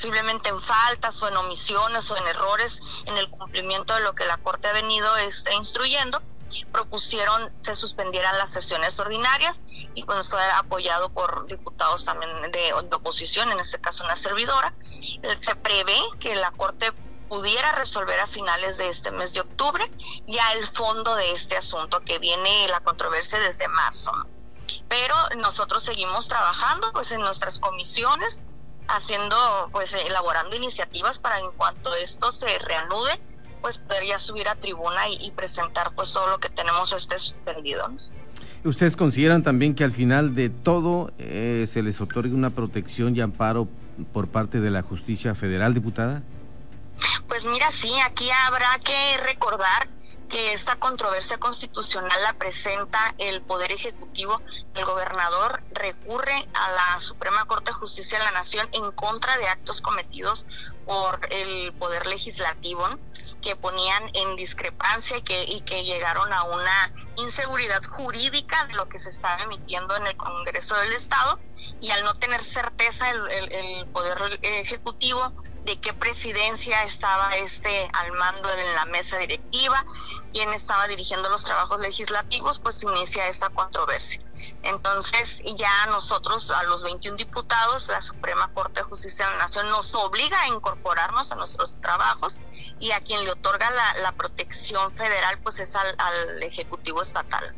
[0.00, 4.24] simplemente en faltas o en omisiones o en errores en el cumplimiento de lo que
[4.24, 6.22] la Corte ha venido este, instruyendo,
[6.72, 9.62] propusieron se suspendieran las sesiones ordinarias
[9.94, 14.74] y pues fue apoyado por diputados también de, de, oposición, en este caso una servidora.
[15.40, 16.92] Se prevé que la Corte
[17.28, 19.88] pudiera resolver a finales de este mes de octubre
[20.26, 24.10] ya el fondo de este asunto que viene la controversia desde marzo.
[24.88, 28.42] Pero nosotros seguimos trabajando pues en nuestras comisiones,
[28.96, 29.36] haciendo
[29.72, 33.20] pues elaborando iniciativas para en cuanto esto se reanude
[33.60, 37.90] pues poder ya subir a tribuna y, presentar pues todo lo que tenemos este suspendido.
[38.64, 43.20] ¿Ustedes consideran también que al final de todo eh, se les otorgue una protección y
[43.20, 43.68] amparo
[44.12, 46.22] por parte de la justicia federal, diputada?
[47.28, 49.88] Pues mira, sí, aquí habrá que recordar
[50.30, 54.40] que esta controversia constitucional la presenta el Poder Ejecutivo.
[54.74, 59.48] El gobernador recurre a la Suprema Corte de Justicia de la Nación en contra de
[59.48, 60.46] actos cometidos
[60.86, 62.88] por el Poder Legislativo
[63.42, 68.88] que ponían en discrepancia y que, y que llegaron a una inseguridad jurídica de lo
[68.88, 71.40] que se estaba emitiendo en el Congreso del Estado
[71.80, 75.32] y al no tener certeza el Poder Ejecutivo
[75.64, 79.84] de qué presidencia estaba este al mando en la mesa directiva,
[80.32, 84.22] quién estaba dirigiendo los trabajos legislativos, pues inicia esta controversia.
[84.62, 89.68] Entonces, ya nosotros, a los 21 diputados, la Suprema Corte de Justicia de la Nación
[89.68, 92.38] nos obliga a incorporarnos a nuestros trabajos
[92.78, 97.54] y a quien le otorga la, protección federal, pues es al Ejecutivo Estatal.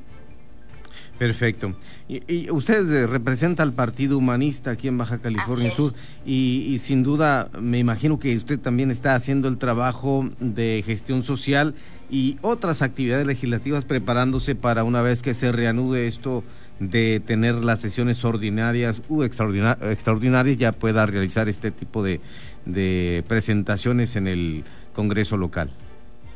[1.19, 1.75] Perfecto.
[2.09, 5.93] Y, usted eh, representa al Partido Humanista aquí en Baja California Sur
[6.27, 11.75] y, sin duda me imagino que usted también está haciendo el trabajo de gestión social
[12.11, 16.45] y otras actividades legislativas preparándose para una vez que se reanude esto
[16.81, 22.21] de tener las sesiones ordinarias u extraordinarias ya pueda realizar este tipo de,
[22.67, 25.71] de presentaciones en el Congreso local.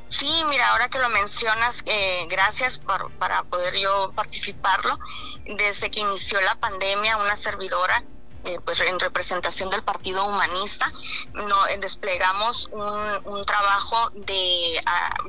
[0.09, 4.98] Sí, mira, ahora que lo mencionas, eh, gracias por, para poder yo participarlo.
[5.44, 8.04] Desde que inició la pandemia, una servidora
[8.47, 10.92] eh, pues en representación del Partido Humanista,
[11.34, 14.80] no, eh, desplegamos un, trabajo de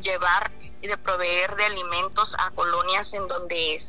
[0.01, 0.51] llevar
[0.82, 3.80] y de proveer de alimentos a colonias en donde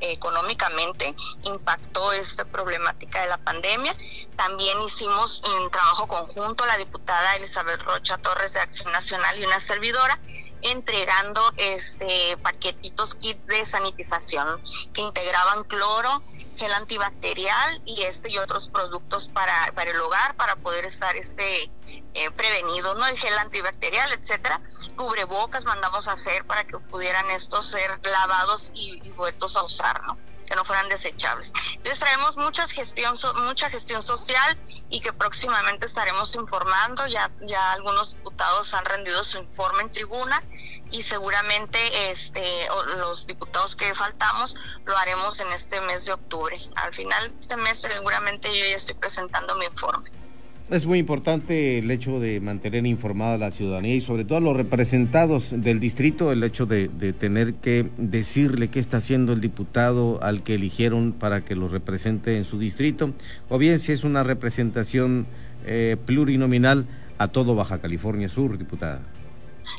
[0.00, 1.14] económicamente
[1.44, 3.96] impactó esta problemática de la pandemia.
[4.36, 9.60] También hicimos un trabajo conjunto, la diputada Elizabeth Rocha Torres de Acción Nacional y una
[9.60, 10.18] servidora,
[10.60, 14.62] entregando este paquetitos kit de sanitización
[14.92, 16.22] que integraban cloro,
[16.56, 21.70] gel antibacterial y este y otros productos para, para el hogar para poder estar este
[22.14, 23.06] eh, prevenidos, ¿no?
[23.06, 24.60] El gel antibacterial, etcétera.
[24.96, 30.02] Cubrebocas mandamos a hacer para que pudieran estos ser lavados y, y vueltos a usar,
[30.04, 30.16] ¿no?
[30.44, 31.52] Que no fueran desechables.
[31.74, 33.14] Entonces traemos mucha gestión,
[33.44, 37.06] mucha gestión social y que próximamente estaremos informando.
[37.06, 40.42] Ya, ya algunos diputados han rendido su informe en tribuna
[40.90, 42.68] y seguramente este,
[42.98, 46.56] los diputados que faltamos lo haremos en este mes de octubre.
[46.76, 50.23] Al final de este mes seguramente yo ya estoy presentando mi informe.
[50.70, 54.40] Es muy importante el hecho de mantener informada a la ciudadanía y sobre todo a
[54.40, 60.22] los representados del distrito, el hecho de, tener que decirle qué está haciendo el diputado
[60.22, 63.12] al que eligieron para que lo represente en su distrito,
[63.50, 65.26] o bien si es una representación
[65.66, 66.86] eh, plurinominal
[67.18, 69.02] a todo Baja California Sur, diputada.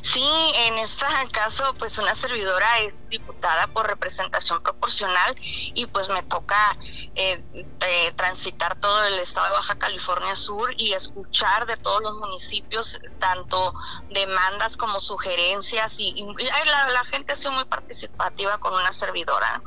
[0.02, 6.22] Sí, en este caso, pues una servidora es diputada por representación proporcional y pues me
[6.22, 6.76] toca
[7.14, 7.42] eh,
[7.80, 12.98] eh, transitar todo el estado de Baja California Sur y escuchar de todos los municipios
[13.18, 13.74] tanto
[14.10, 19.62] demandas como sugerencias y, la, gente ha sido muy participativa con una servidora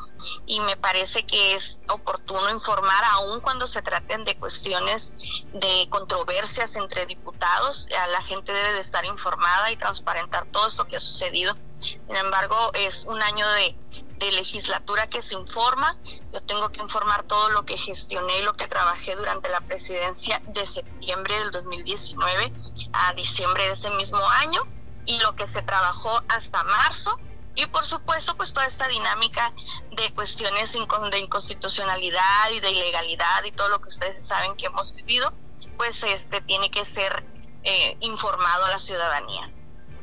[0.46, 5.14] y me parece que es oportuno informar aún cuando se traten de cuestiones
[5.54, 9.78] de controversias entre diputados, la gente debe de estar informada y
[10.10, 11.56] transparentar todo esto que ha sucedido.
[11.80, 13.76] Sin embargo, es un año de,
[14.20, 15.98] legislatura que se informa.
[16.34, 20.42] Yo tengo que informar todo lo que gestioné y lo que trabajé durante la presidencia
[20.48, 22.52] de septiembre del 2019
[22.92, 24.62] a diciembre de ese mismo año
[25.06, 27.18] y lo que se trabajó hasta marzo
[27.56, 29.54] y por supuesto, pues toda esta dinámica
[29.92, 34.94] de cuestiones de inconstitucionalidad y de ilegalidad y todo lo que ustedes saben que hemos
[34.94, 35.34] vivido,
[35.78, 37.24] pues este tiene que ser
[37.64, 39.50] eh, informado a la ciudadanía.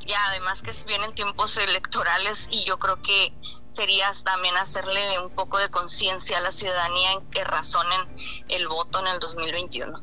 [0.07, 3.33] Y además que vienen tiempos electorales y yo creo que
[3.73, 8.01] sería también hacerle un poco de conciencia a la ciudadanía en que razonen
[8.49, 10.01] el voto en el 2021.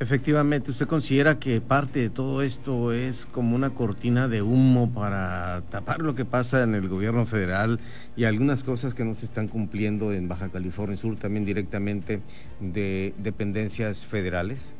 [0.00, 5.62] Efectivamente, ¿usted considera que parte de todo esto es como una cortina de humo para
[5.70, 7.78] tapar lo que pasa en el gobierno federal
[8.16, 12.22] y algunas cosas que no se están cumpliendo en Baja California Sur, también directamente
[12.58, 14.74] de dependencias federales?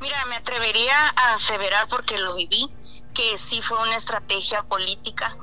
[0.00, 2.68] Mira, me atrevería a aseverar porque lo viví,
[3.16, 5.34] que sí fue una estrategia política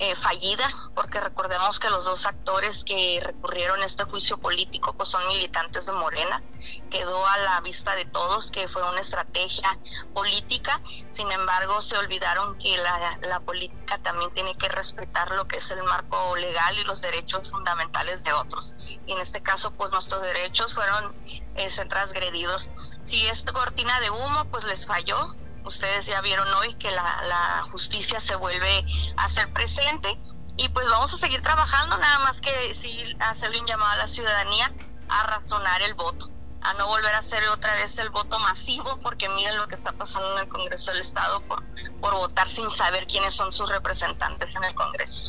[0.00, 5.10] eh, fallida, porque recordemos que los dos actores que recurrieron a este juicio político pues
[5.10, 6.42] son militantes de Morena.
[6.90, 9.78] Quedó a la vista de todos que fue una estrategia
[10.12, 10.80] política,
[11.12, 15.70] sin embargo se olvidaron que la, la política también tiene que respetar lo que es
[15.70, 18.74] el marco legal y los derechos fundamentales de otros.
[19.06, 21.14] Y en este caso pues nuestros derechos fueron
[21.54, 22.68] eh, transgredidos.
[23.04, 28.20] Si esta cortina de humo pues les falló, ustedes ya vieron hoy que la, justicia
[28.20, 28.84] se vuelve
[29.16, 30.08] a ser presente
[30.56, 34.06] y pues vamos a seguir trabajando, nada más que sí hacerle un llamado a la
[34.06, 34.72] ciudadanía
[35.08, 36.28] a razonar el voto.
[36.62, 39.92] a no volver a hacer otra vez el voto masivo, porque miren lo que está
[39.92, 41.64] pasando en el Congreso del Estado por,
[42.00, 45.24] por votar sin saber quiénes son sus representantes en el Congreso.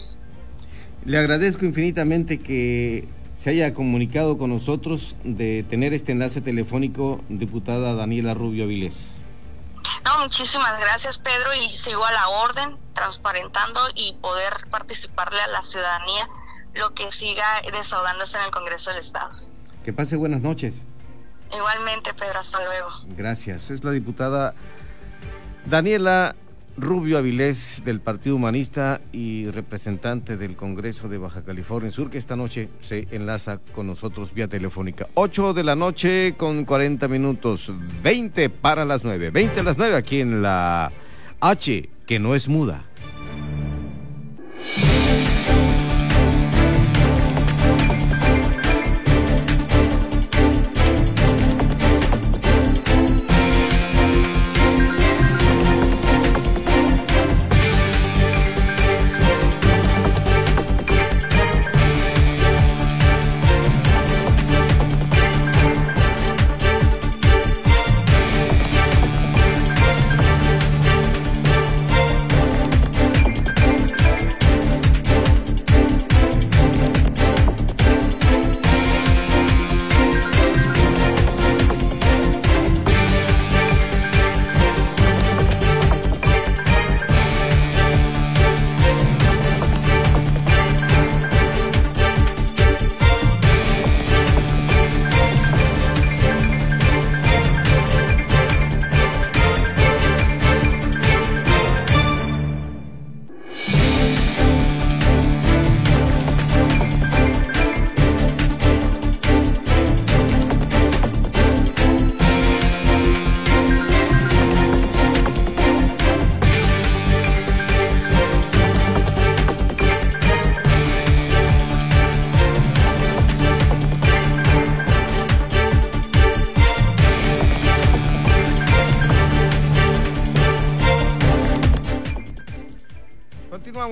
[1.06, 3.08] Le agradezco infinitamente que
[3.38, 9.21] se haya comunicado con nosotros de tener este enlace telefónico, diputada Daniela Rubio Avilés.
[10.04, 15.64] No, muchísimas gracias Pedro y sigo a la orden, transparentando y poder participarle a la
[15.64, 16.28] ciudadanía
[16.74, 19.32] lo que siga desahogándose en el Congreso del Estado.
[19.84, 20.86] Que pase buenas noches.
[21.54, 22.90] Igualmente, Pedro, hasta luego.
[23.08, 23.72] Gracias.
[23.72, 24.54] Es la diputada
[25.66, 26.36] Daniela
[26.78, 32.36] Rubio Avilés del Partido Humanista y representante del Congreso de Baja California Sur, que esta
[32.36, 35.08] noche se enlaza con nosotros vía telefónica.
[35.14, 37.72] 8 de la noche con 40 minutos,
[38.04, 40.92] 20 para las 9, 20 a las 9 aquí en la
[41.40, 42.86] H, que no es muda.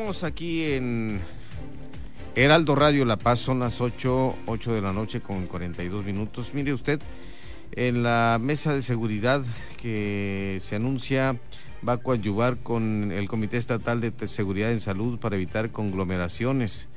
[0.09, 1.21] Aquí en
[2.33, 6.49] Heraldo Radio La Paz, son las 8, 8 de la noche con 42 minutos.
[6.55, 6.99] Mire usted,
[7.73, 9.45] en la mesa de seguridad
[9.79, 11.37] que se anuncia
[11.87, 16.87] va a coadyuvar con el Comité Estatal de Seguridad en Salud para evitar conglomeraciones.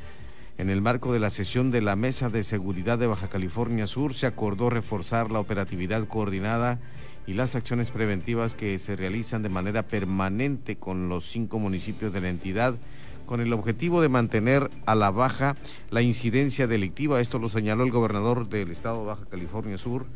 [0.57, 4.15] En el marco de la sesión de la Mesa de Seguridad de Baja California Sur
[4.15, 6.81] se acordó reforzar la operatividad coordinada
[7.27, 12.23] y las acciones preventivas que se realizan de manera permanente con los cinco municipios de
[12.23, 12.79] la entidad
[13.27, 15.57] con el objetivo de mantener a la baja
[15.91, 17.20] la incidencia delictiva.
[17.20, 20.07] Esto lo señaló el gobernador del estado de Baja California Sur,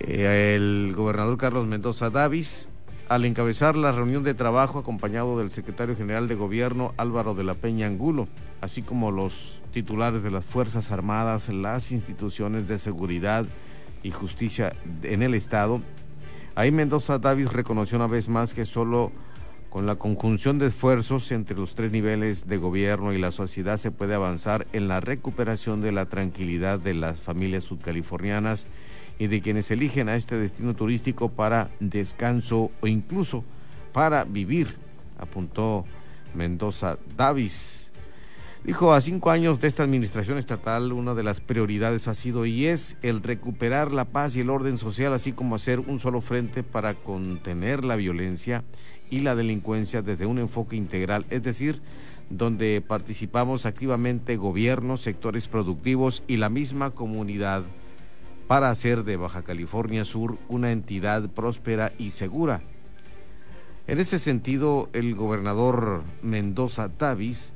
[0.00, 2.68] eh, el gobernador Carlos Mendoza Davis,
[3.08, 7.54] al encabezar la reunión de trabajo acompañado del secretario general de gobierno Álvaro de la
[7.54, 8.28] Peña Angulo,
[8.60, 13.46] así como los titulares de las Fuerzas Armadas, las instituciones de seguridad
[14.02, 15.80] y justicia en el estado.
[16.54, 19.12] Ahí Mendoza Davis reconoció una vez más que solo
[19.70, 23.90] con la conjunción de esfuerzos entre los tres niveles de gobierno y la sociedad se
[23.90, 28.66] puede avanzar en la recuperación de la tranquilidad de las familias sudcalifornianas
[29.18, 33.44] y de quienes eligen a este destino turístico para descanso o incluso
[33.92, 34.76] para vivir,
[35.18, 35.84] apuntó
[36.34, 37.92] Mendoza Davis.
[38.66, 42.66] Dijo, a cinco años de esta administración estatal, una de las prioridades ha sido y
[42.66, 46.64] es el recuperar la paz y el orden social, así como hacer un solo frente
[46.64, 48.64] para contener la violencia
[49.10, 51.80] y la delincuencia desde un enfoque integral, es decir,
[52.30, 57.62] donde participamos activamente gobiernos, sectores productivos y la misma comunidad
[58.46, 62.62] para hacer de Baja California Sur una entidad próspera y segura.
[63.86, 67.52] En ese sentido, el gobernador Mendoza Tavis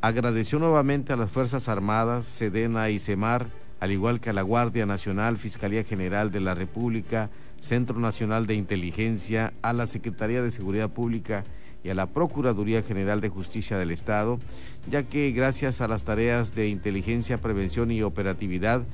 [0.00, 3.48] agradeció nuevamente a las Fuerzas Armadas, Sedena y Semar,
[3.80, 8.54] al igual que a la Guardia Nacional, Fiscalía General de la República, Centro Nacional de
[8.54, 11.44] Inteligencia, a la Secretaría de Seguridad Pública
[11.84, 14.38] y a la Procuraduría General de Justicia del Estado,
[14.90, 18.84] ya que gracias a las tareas de inteligencia, prevención y operatividad,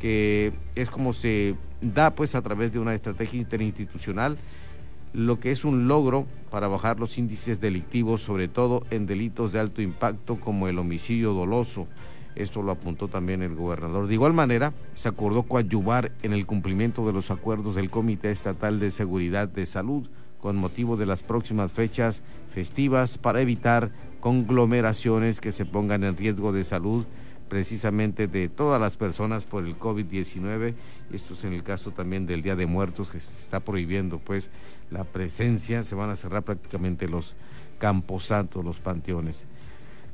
[0.00, 4.36] que es como se da pues a través de una estrategia interinstitucional,
[5.12, 9.60] lo que es un logro para bajar los índices delictivos, sobre todo en delitos de
[9.60, 11.86] alto impacto como el homicidio doloso,
[12.36, 14.06] esto lo apuntó también el gobernador.
[14.06, 18.80] De igual manera, se acordó coadyuvar en el cumplimiento de los acuerdos del Comité Estatal
[18.80, 20.08] de Seguridad de Salud
[20.40, 22.22] con motivo de las próximas fechas
[22.52, 27.06] festivas para evitar conglomeraciones que se pongan en riesgo de salud
[27.48, 30.74] precisamente de todas las personas por el COVID-19.
[31.12, 34.50] Esto es en el caso también del Día de Muertos, que se está prohibiendo pues
[34.90, 37.34] la presencia, se van a cerrar prácticamente los
[37.78, 39.46] camposantos, los panteones.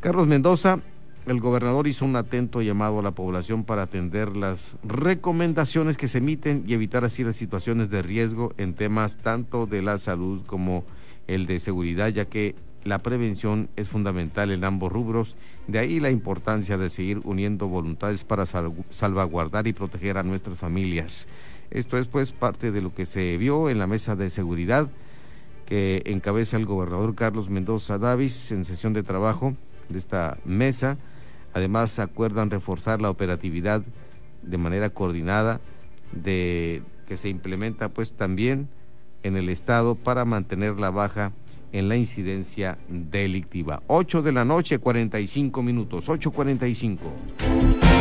[0.01, 0.81] Carlos Mendoza,
[1.27, 6.19] el gobernador hizo un atento llamado a la población para atender las recomendaciones que se
[6.19, 10.85] emiten y evitar así las situaciones de riesgo en temas tanto de la salud como
[11.27, 12.55] el de seguridad, ya que
[12.85, 15.37] la prevención es fundamental en ambos rubros,
[15.69, 21.29] de ahí la importancia de seguir uniendo voluntades para salvaguardar y proteger a nuestras familias.
[21.71, 24.91] Esto es pues parte de lo que se vio en la mesa de seguridad
[25.67, 29.55] que encabeza el gobernador Carlos Mendoza Davis en sesión de trabajo
[29.89, 30.99] de esta mesa.
[31.53, 33.83] Además, acuerdan reforzar la operatividad
[34.43, 35.61] de manera coordinada
[36.13, 38.69] de que se implementa pues también
[39.23, 41.33] en el estado para mantener la baja
[41.73, 43.83] en la incidencia delictiva.
[43.87, 48.00] 8 de la noche, 45 minutos, 8.45.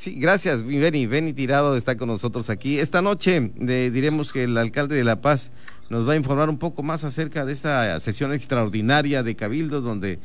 [0.00, 1.06] sí, gracias, Benny.
[1.06, 2.80] Benny Tirado está con nosotros aquí.
[2.80, 5.52] Esta noche diremos que el alcalde de La Paz
[5.90, 10.18] nos va a informar un poco más acerca de esta sesión extraordinaria de Cabildo, donde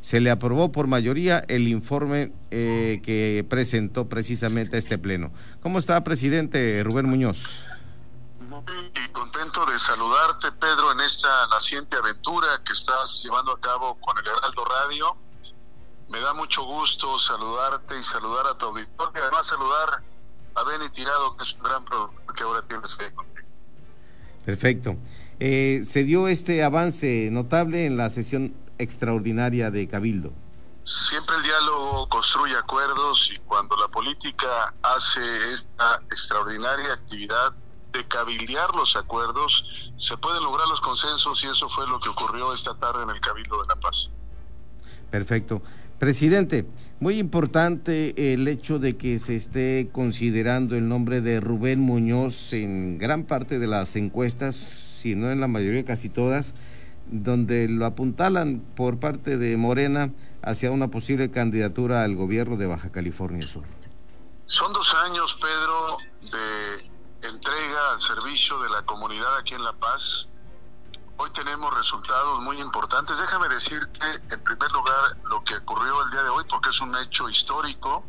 [0.00, 5.30] se le aprobó por mayoría el informe eh, que presentó precisamente este pleno.
[5.60, 7.42] ¿Cómo está, presidente Rubén Muñoz?
[8.48, 8.62] Muy
[9.12, 14.24] contento de saludarte, Pedro, en esta naciente aventura que estás llevando a cabo con el
[14.24, 15.27] Heraldo Radio
[16.08, 20.02] me da mucho gusto saludarte y saludar a tu auditorio además saludar
[20.54, 23.46] a Benny Tirado, que es un gran productor que ahora tienes que contigo.
[24.44, 24.96] Perfecto.
[25.40, 30.32] Eh, se dio este avance notable en la sesión extraordinaria de Cabildo.
[30.84, 37.52] Siempre el diálogo construye acuerdos y cuando la política hace esta extraordinaria actividad
[37.92, 39.64] de cabildear los acuerdos,
[39.98, 43.20] se pueden lograr los consensos y eso fue lo que ocurrió esta tarde en el
[43.20, 44.08] Cabildo de La Paz.
[45.10, 45.62] Perfecto.
[45.98, 46.64] Presidente,
[47.00, 52.98] muy importante el hecho de que se esté considerando el nombre de Rubén Muñoz en
[52.98, 56.54] gran parte de las encuestas, si no en la mayoría, casi todas,
[57.06, 62.92] donde lo apuntalan por parte de Morena hacia una posible candidatura al gobierno de Baja
[62.92, 63.64] California Sur.
[64.46, 65.98] Son dos años, Pedro,
[66.30, 70.28] de entrega al servicio de la comunidad aquí en La Paz
[71.20, 73.18] Hoy tenemos resultados muy importantes.
[73.18, 76.96] Déjame decirte, en primer lugar, lo que ocurrió el día de hoy, porque es un
[76.96, 78.04] hecho histórico.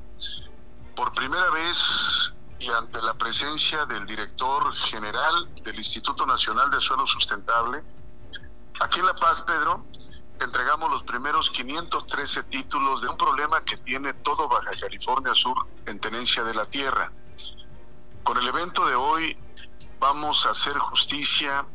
[0.95, 7.07] Por primera vez y ante la presencia del director general del Instituto Nacional de Suelo
[7.07, 7.81] Sustentable,
[8.79, 9.83] aquí en La Paz, Pedro,
[10.39, 15.57] entregamos los primeros 513 títulos de un problema que tiene todo Baja California Sur
[15.87, 17.11] en tenencia de la tierra.
[18.23, 19.35] Con el evento de hoy
[19.99, 21.65] vamos a hacer justicia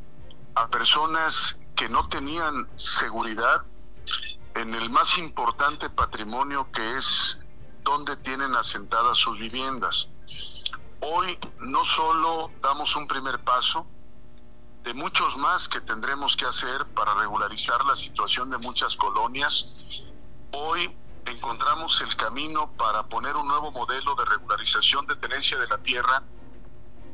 [0.55, 3.63] a personas que no tenían seguridad
[4.55, 7.39] en el más importante patrimonio que es
[7.83, 10.09] donde tienen asentadas sus viviendas.
[11.01, 13.87] Hoy no solo damos un primer paso,
[14.85, 20.05] de muchos más que tendremos que hacer para regularizar la situación de muchas colonias,
[20.53, 20.95] hoy
[21.27, 26.23] encontramos el camino para poner un nuevo modelo de regularización de tenencia de la tierra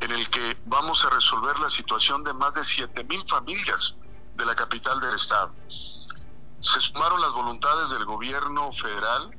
[0.01, 3.95] en el que vamos a resolver la situación de más de 7 mil familias
[4.35, 5.53] de la capital del estado.
[6.61, 9.31] Se sumaron las voluntades del gobierno federal.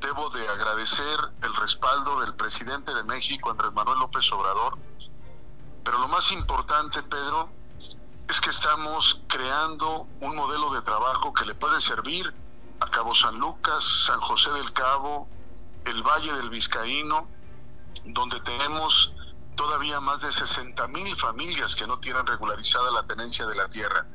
[0.00, 4.78] Debo de agradecer el respaldo del presidente de México, Andrés Manuel López Obrador.
[5.84, 7.48] Pero lo más importante, Pedro,
[8.28, 12.32] es que estamos creando un modelo de trabajo que le puede servir
[12.80, 15.28] a Cabo San Lucas, San José del Cabo,
[15.84, 17.28] el Valle del Vizcaíno,
[18.04, 19.12] donde tenemos
[19.56, 24.06] todavía más de 60 mil familias que no tienen regularizada la tenencia de la tierra.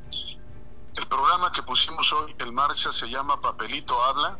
[0.95, 4.37] El programa que pusimos hoy en marcha se llama Papelito Habla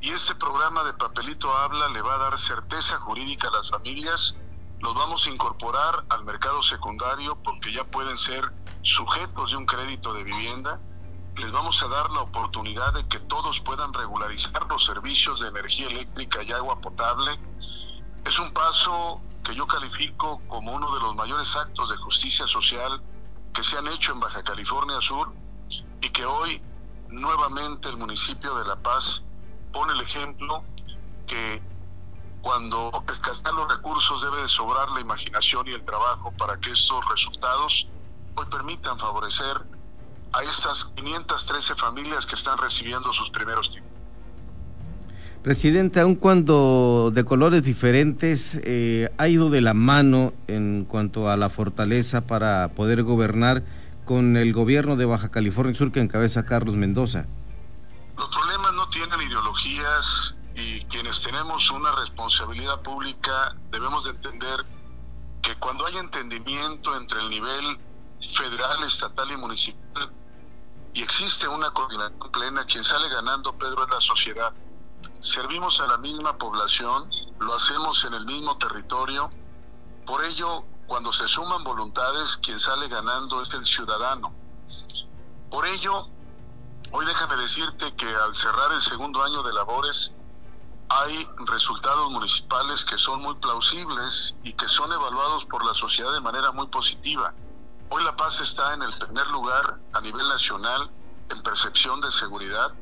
[0.00, 4.34] y este programa de Papelito Habla le va a dar certeza jurídica a las familias,
[4.80, 8.52] los vamos a incorporar al mercado secundario porque ya pueden ser
[8.82, 10.80] sujetos de un crédito de vivienda,
[11.36, 15.86] les vamos a dar la oportunidad de que todos puedan regularizar los servicios de energía
[15.86, 17.38] eléctrica y agua potable,
[18.24, 23.02] Es un paso que yo califico como uno de los mayores actos de justicia social
[23.52, 25.32] que se han hecho en Baja California Sur
[26.00, 26.62] y que hoy
[27.08, 29.22] nuevamente el municipio de La Paz
[29.72, 30.64] pone el ejemplo
[31.26, 31.62] que
[32.42, 37.04] cuando escasean los recursos debe de sobrar la imaginación y el trabajo para que estos
[37.08, 37.86] resultados
[38.36, 39.62] hoy permitan favorecer
[40.32, 43.91] a estas 513 familias que están recibiendo sus primeros tipos.
[45.42, 51.36] Presidente, aun cuando de colores diferentes, eh, ha ido de la mano en cuanto a
[51.36, 53.64] la fortaleza para poder gobernar
[54.04, 57.26] con el gobierno de Baja California Sur que encabeza Carlos Mendoza.
[58.16, 64.64] Los problemas no tienen ideologías y quienes tenemos una responsabilidad pública debemos de entender
[65.42, 67.78] que cuando hay entendimiento entre el nivel
[68.36, 70.08] federal, estatal y municipal
[70.94, 74.52] y existe una coordinación plena, quien sale ganando, Pedro, es la sociedad
[75.22, 77.08] servimos a la misma población,
[77.38, 79.30] lo hacemos en el mismo territorio,
[80.04, 84.34] por ello, cuando se suman voluntades, quien sale ganando es el ciudadano.
[85.48, 86.08] Por ello,
[86.90, 90.12] hoy déjame decirte que al cerrar el segundo año de labores,
[90.88, 96.20] hay resultados municipales que son muy plausibles y que son evaluados por la sociedad de
[96.20, 97.32] manera muy positiva.
[97.90, 100.90] Hoy La Paz está en el primer lugar a nivel nacional
[101.30, 102.72] en percepción de seguridad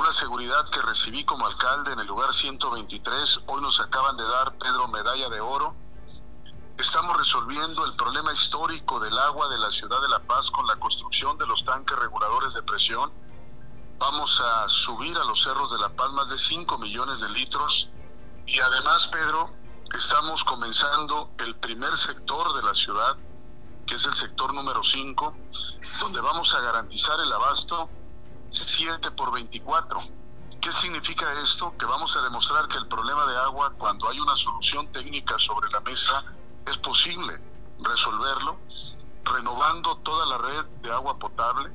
[0.00, 3.40] una seguridad que recibí como alcalde en el lugar 123.
[3.48, 5.74] Hoy nos acaban de dar Pedro Medalla de Oro.
[6.78, 10.76] Estamos resolviendo el problema histórico del agua de la ciudad de La Paz con la
[10.76, 13.12] construcción de los tanques reguladores de presión.
[13.98, 17.90] Vamos a subir a los cerros de La Paz más de 5 millones de litros.
[18.46, 19.50] Y además, Pedro,
[19.92, 23.18] estamos comenzando el primer sector de la ciudad,
[23.86, 25.36] que es el sector número 5,
[26.00, 27.90] donde vamos a garantizar el abasto
[28.50, 30.00] 7 por 24.
[30.60, 31.74] ¿Qué significa esto?
[31.78, 35.70] Que vamos a demostrar que el problema de agua, cuando hay una solución técnica sobre
[35.70, 36.24] la mesa,
[36.66, 37.40] es posible
[37.78, 38.58] resolverlo
[39.24, 41.70] renovando toda la red de agua potable,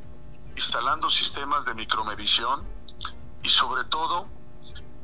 [0.56, 2.64] instalando sistemas de micromedición
[3.44, 4.28] y sobre todo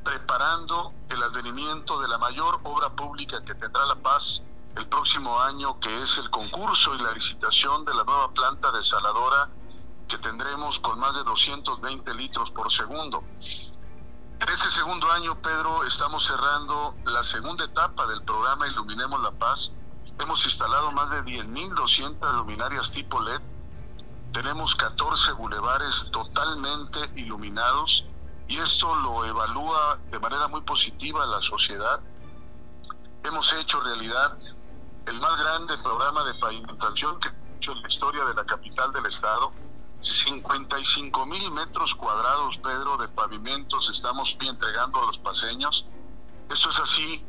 [0.04, 4.42] preparando el advenimiento de la mayor obra pública que tendrá La Paz
[4.76, 9.50] el próximo año, que es el concurso y la licitación de la nueva planta desaladora
[10.12, 13.24] que tendremos con más de 220 litros por segundo.
[13.40, 19.72] En este segundo año, Pedro, estamos cerrando la segunda etapa del programa Iluminemos la Paz.
[20.20, 23.40] Hemos instalado más de 10.200 luminarias tipo LED.
[24.34, 28.04] Tenemos 14 bulevares totalmente iluminados
[28.50, 32.02] y esto lo evalúa de manera muy positiva la sociedad.
[33.24, 34.38] Hemos hecho realidad
[35.06, 38.92] el más grande programa de pavimentación que ha hecho en la historia de la capital
[38.92, 39.54] del estado
[40.02, 45.86] 55 mil metros cuadrados, Pedro, de pavimentos estamos entregando a los paseños.
[46.50, 47.24] Esto es así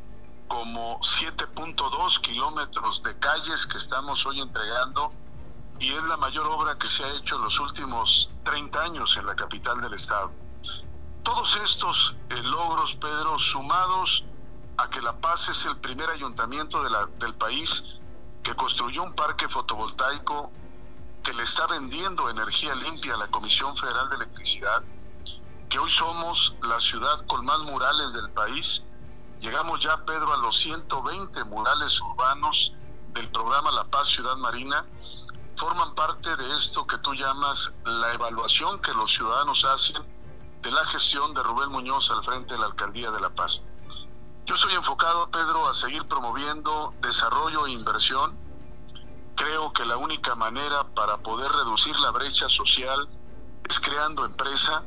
[0.49, 5.13] como 7.2 kilómetros de calles que estamos hoy entregando
[5.79, 9.27] y es la mayor obra que se ha hecho en los últimos 30 años en
[9.27, 10.31] la capital del estado.
[11.23, 14.25] Todos estos eh, logros, Pedro, sumados
[14.79, 17.83] a que La Paz es el primer ayuntamiento del país
[18.43, 20.51] que construyó un parque fotovoltaico
[21.23, 24.83] que le está vendiendo energía limpia a la Comisión Federal de Electricidad,
[25.69, 28.83] que hoy somos la ciudad con más murales del país.
[29.41, 32.73] Llegamos ya, Pedro, a los 120 murales urbanos
[33.15, 34.85] del programa La Paz Ciudad Marina.
[35.57, 40.03] Forman parte de esto que tú llamas la evaluación que los ciudadanos hacen
[40.63, 43.63] de la gestión de Rubén Muñoz al frente de la Alcaldía de La Paz.
[44.47, 48.42] Yo estoy enfocado, Pedro, a seguir promoviendo desarrollo e inversión
[49.35, 53.09] Creo que la única manera para poder reducir la brecha social
[53.69, 54.83] es creando empresa,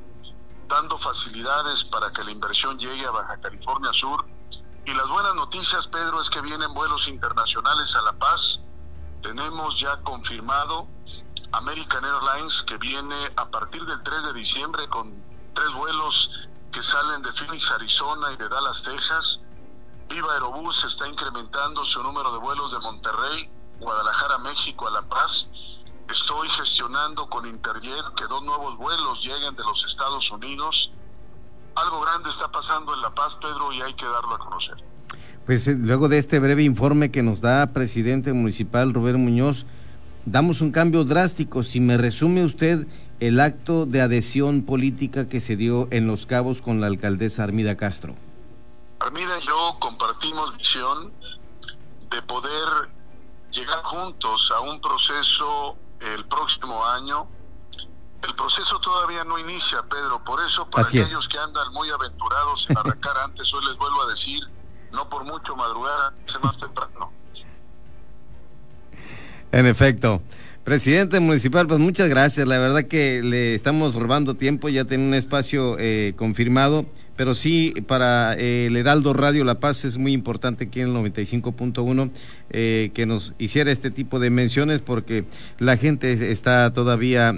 [0.68, 4.26] dando facilidades para que la inversión llegue a Baja California Sur.
[4.86, 8.60] Y las buenas noticias, Pedro, es que vienen vuelos internacionales a La Paz.
[9.24, 10.88] Tenemos ya confirmado
[11.52, 15.24] American Airlines que viene a partir del 3 de diciembre con
[15.54, 16.30] tres vuelos
[16.72, 19.40] que salen de Phoenix, Arizona y de Dallas, Texas.
[20.10, 23.50] Viva Aerobús está incrementando su número de vuelos de Monterrey
[23.80, 25.48] Guadalajara, México, a La Paz.
[26.10, 30.92] Estoy gestionando con Interjet que dos nuevos vuelos lleguen de los Estados Unidos.
[31.76, 34.76] Algo grande está pasando en La Paz, Pedro, y hay que darlo a conocer.
[35.46, 39.66] Pues eh, luego de este breve informe que nos da presidente municipal Rubén Muñoz,
[40.26, 41.64] damos un cambio drástico.
[41.64, 42.88] Si me resume usted
[43.20, 47.78] el acto de adhesión política que se dio en Los Cabos con la alcaldesa Armida
[47.78, 48.16] Castro.
[49.00, 51.12] Armida y yo compartimos visión
[52.10, 52.95] de poder
[53.56, 57.28] llegar juntos a un proceso el próximo año.
[58.22, 62.78] El proceso todavía no inicia, Pedro, por eso para aquellos que andan muy aventurados en
[62.78, 64.44] arrancar antes, hoy les vuelvo a decir,
[64.92, 67.12] no por mucho madrugar, es más temprano.
[69.52, 70.22] En efecto.
[70.64, 72.48] Presidente municipal, pues muchas gracias.
[72.48, 77.74] La verdad que le estamos robando tiempo, ya tiene un espacio eh, confirmado, pero sí
[77.88, 82.12] para eh, el Heraldo Radio La Paz es muy importante aquí en el 95.1
[82.50, 85.26] eh, que nos hiciera este tipo de menciones porque
[85.60, 87.34] la gente está todavía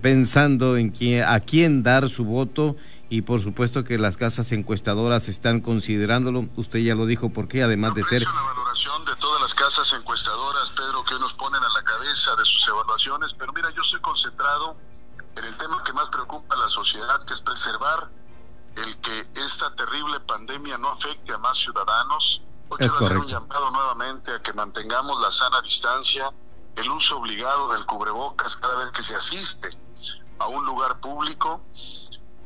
[0.00, 2.76] pensando en quién, a quién dar su voto
[3.10, 6.46] y por supuesto que las casas encuestadoras están considerándolo.
[6.54, 8.22] Usted ya lo dijo, porque además de ser...
[8.22, 12.44] La valoración de todas las casas encuestadoras, Pedro, que nos ponen a la cabeza de
[12.44, 14.76] sus evaluaciones, pero mira, yo estoy concentrado
[15.34, 18.08] en el tema que más preocupa a la sociedad, que es preservar
[18.76, 22.42] el que esta terrible pandemia no afecte a más ciudadanos.
[22.68, 26.30] Hoy quiero hacer un llamado nuevamente a que mantengamos la sana distancia,
[26.76, 29.76] el uso obligado del cubrebocas cada vez que se asiste
[30.38, 31.60] a un lugar público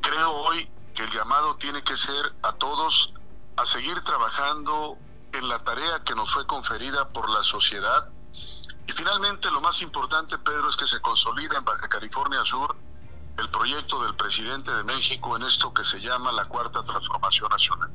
[0.05, 3.13] creo hoy que el llamado tiene que ser a todos
[3.57, 4.97] a seguir trabajando
[5.33, 8.09] en la tarea que nos fue conferida por la sociedad.
[8.87, 12.77] Y finalmente, lo más importante, Pedro, es que se consolida en Baja California Sur
[13.39, 17.91] el proyecto del presidente de México en esto que se llama la Cuarta Transformación Nacional.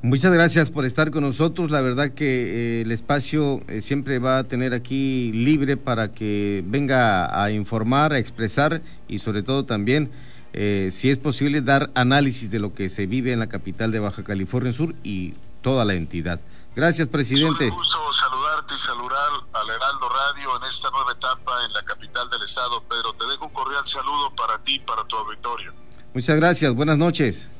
[0.00, 1.70] Muchas gracias por estar con nosotros.
[1.70, 6.62] La verdad que eh, el espacio eh, siempre va a tener aquí libre para que
[6.66, 10.10] venga a informar, a expresar y sobre todo también
[10.52, 13.98] eh, si es posible, dar análisis de lo que se vive en la capital de
[13.98, 16.40] Baja California Sur y toda la entidad.
[16.78, 17.64] Gracias, presidente.
[17.64, 21.82] Es un gusto saludarte y saludar al Heraldo Radio en esta nueva etapa en la
[21.82, 22.80] capital del estado.
[22.84, 25.72] Pedro, te dejo un cordial saludo para ti y para tu auditorio.
[26.14, 27.50] Muchas gracias, buenas noches.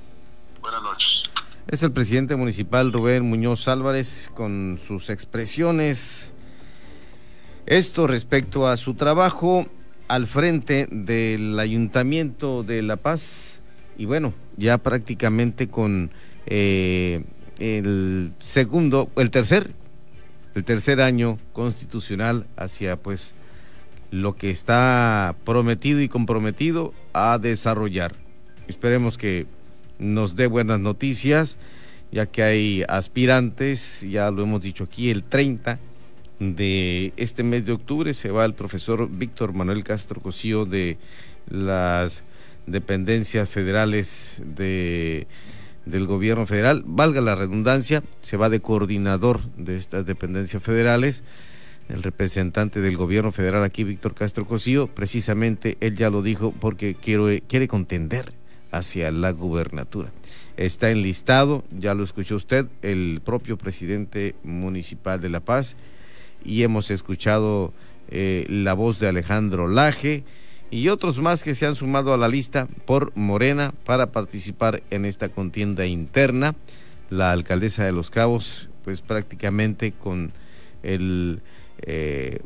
[0.61, 1.25] Buenas noches.
[1.67, 6.33] Es el presidente municipal Rubén Muñoz Álvarez con sus expresiones.
[7.67, 9.67] Esto respecto a su trabajo
[10.07, 13.63] al frente del Ayuntamiento de La Paz
[13.97, 16.13] y bueno, ya prácticamente con
[16.47, 17.25] eh,
[17.59, 19.73] el segundo, el tercer,
[20.55, 23.35] el tercer año constitucional hacia pues
[24.11, 28.15] lo que está prometido y comprometido a desarrollar.
[28.67, 29.47] Esperemos que
[29.99, 31.59] nos dé buenas noticias,
[32.11, 35.79] ya que hay aspirantes, ya lo hemos dicho aquí, el 30
[36.39, 40.97] de este mes de octubre se va el profesor Víctor Manuel Castro Cosío de
[41.49, 42.23] las
[42.67, 45.27] dependencias federales de,
[45.91, 51.25] del gobierno federal, valga la redundancia, se va de coordinador de estas dependencias federales,
[51.89, 56.95] el representante del gobierno federal aquí, Víctor Castro Cosío, precisamente él ya lo dijo porque
[56.95, 58.33] quiere, quiere contender
[58.71, 60.13] hacia la gubernatura.
[60.57, 65.77] Está enlistado, ya lo escuchó usted, el propio presidente municipal de La Paz,
[66.45, 67.73] y hemos escuchado
[68.11, 70.25] eh, la voz de Alejandro Laje
[70.71, 75.05] y otros más que se han sumado a la lista por Morena para participar en
[75.05, 76.55] esta contienda interna.
[77.11, 80.33] La alcaldesa de Los Cabos, pues prácticamente con
[80.83, 81.41] el
[81.83, 82.41] eh,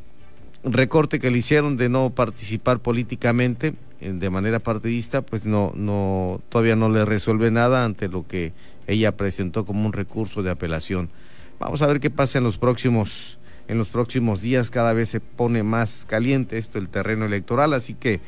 [0.65, 6.41] recorte que le hicieron de no participar políticamente eh, de manera partidista, pues no, no,
[6.49, 8.53] todavía no le resuelve nada ante lo que
[8.87, 11.11] ella presentó como un recurso de apelación.
[11.59, 13.39] Vamos a ver qué pasa en los próximos
[13.73, 17.95] en los próximos días cada vez se pone más caliente esto el terreno electoral, así
[17.95, 18.21] que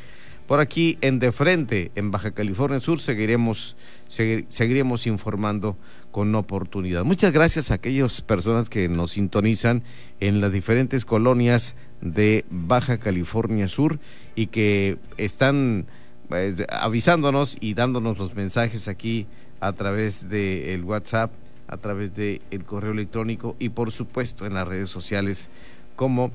[0.47, 3.76] por aquí en de frente en Baja California Sur seguiremos
[4.09, 5.76] seguiremos informando
[6.12, 7.05] con oportunidad.
[7.05, 9.82] Muchas gracias a aquellas personas que nos sintonizan
[10.18, 13.99] en las diferentes colonias de Baja California Sur
[14.34, 15.84] y que están
[16.28, 19.26] pues, avisándonos y dándonos los mensajes aquí
[19.61, 21.32] a través del WhatsApp
[21.69, 25.49] a través del el correo electrónico y por supuesto en las redes sociales
[25.97, 26.31] como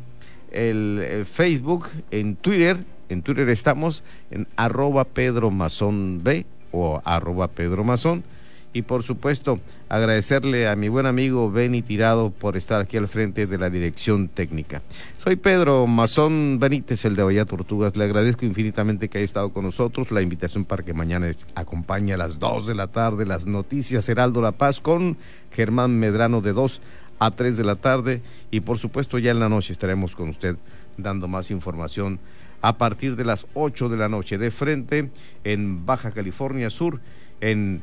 [0.51, 7.83] el, Facebook, en Twitter, en Twitter estamos en arroba Pedro Mazón B o arroba Pedro
[7.83, 8.23] Mazón
[8.71, 13.47] y por supuesto agradecerle a mi buen amigo Benny Tirado por estar aquí al frente
[13.47, 14.81] de la dirección técnica.
[15.17, 17.95] Soy Pedro Mazón Benítez, el de Bahía Tortugas.
[17.95, 20.11] Le agradezco infinitamente que haya estado con nosotros.
[20.11, 24.41] La invitación para que mañana acompañe a las 2 de la tarde las noticias Heraldo
[24.41, 25.17] La Paz con
[25.51, 26.81] Germán Medrano de 2
[27.19, 30.55] a 3 de la tarde y por supuesto ya en la noche estaremos con usted
[30.97, 32.19] dando más información
[32.61, 35.09] a partir de las 8 de la noche de frente
[35.43, 37.01] en Baja California Sur
[37.41, 37.81] en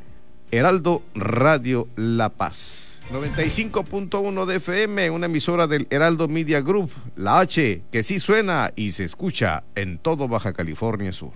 [0.51, 3.03] Heraldo Radio La Paz.
[3.13, 8.93] 95.1 de FM, una emisora del Heraldo Media Group, la H, que sí suena y
[8.93, 11.33] se escucha en todo Baja California Sur.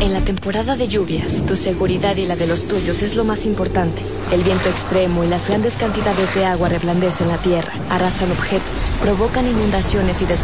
[0.00, 3.44] En la temporada de lluvias, tu seguridad y la de los tuyos es lo más
[3.44, 4.00] importante.
[4.32, 9.46] El viento extremo y las grandes cantidades de agua reblandecen la tierra, arrastran objetos, provocan
[9.46, 10.40] inundaciones y desbordan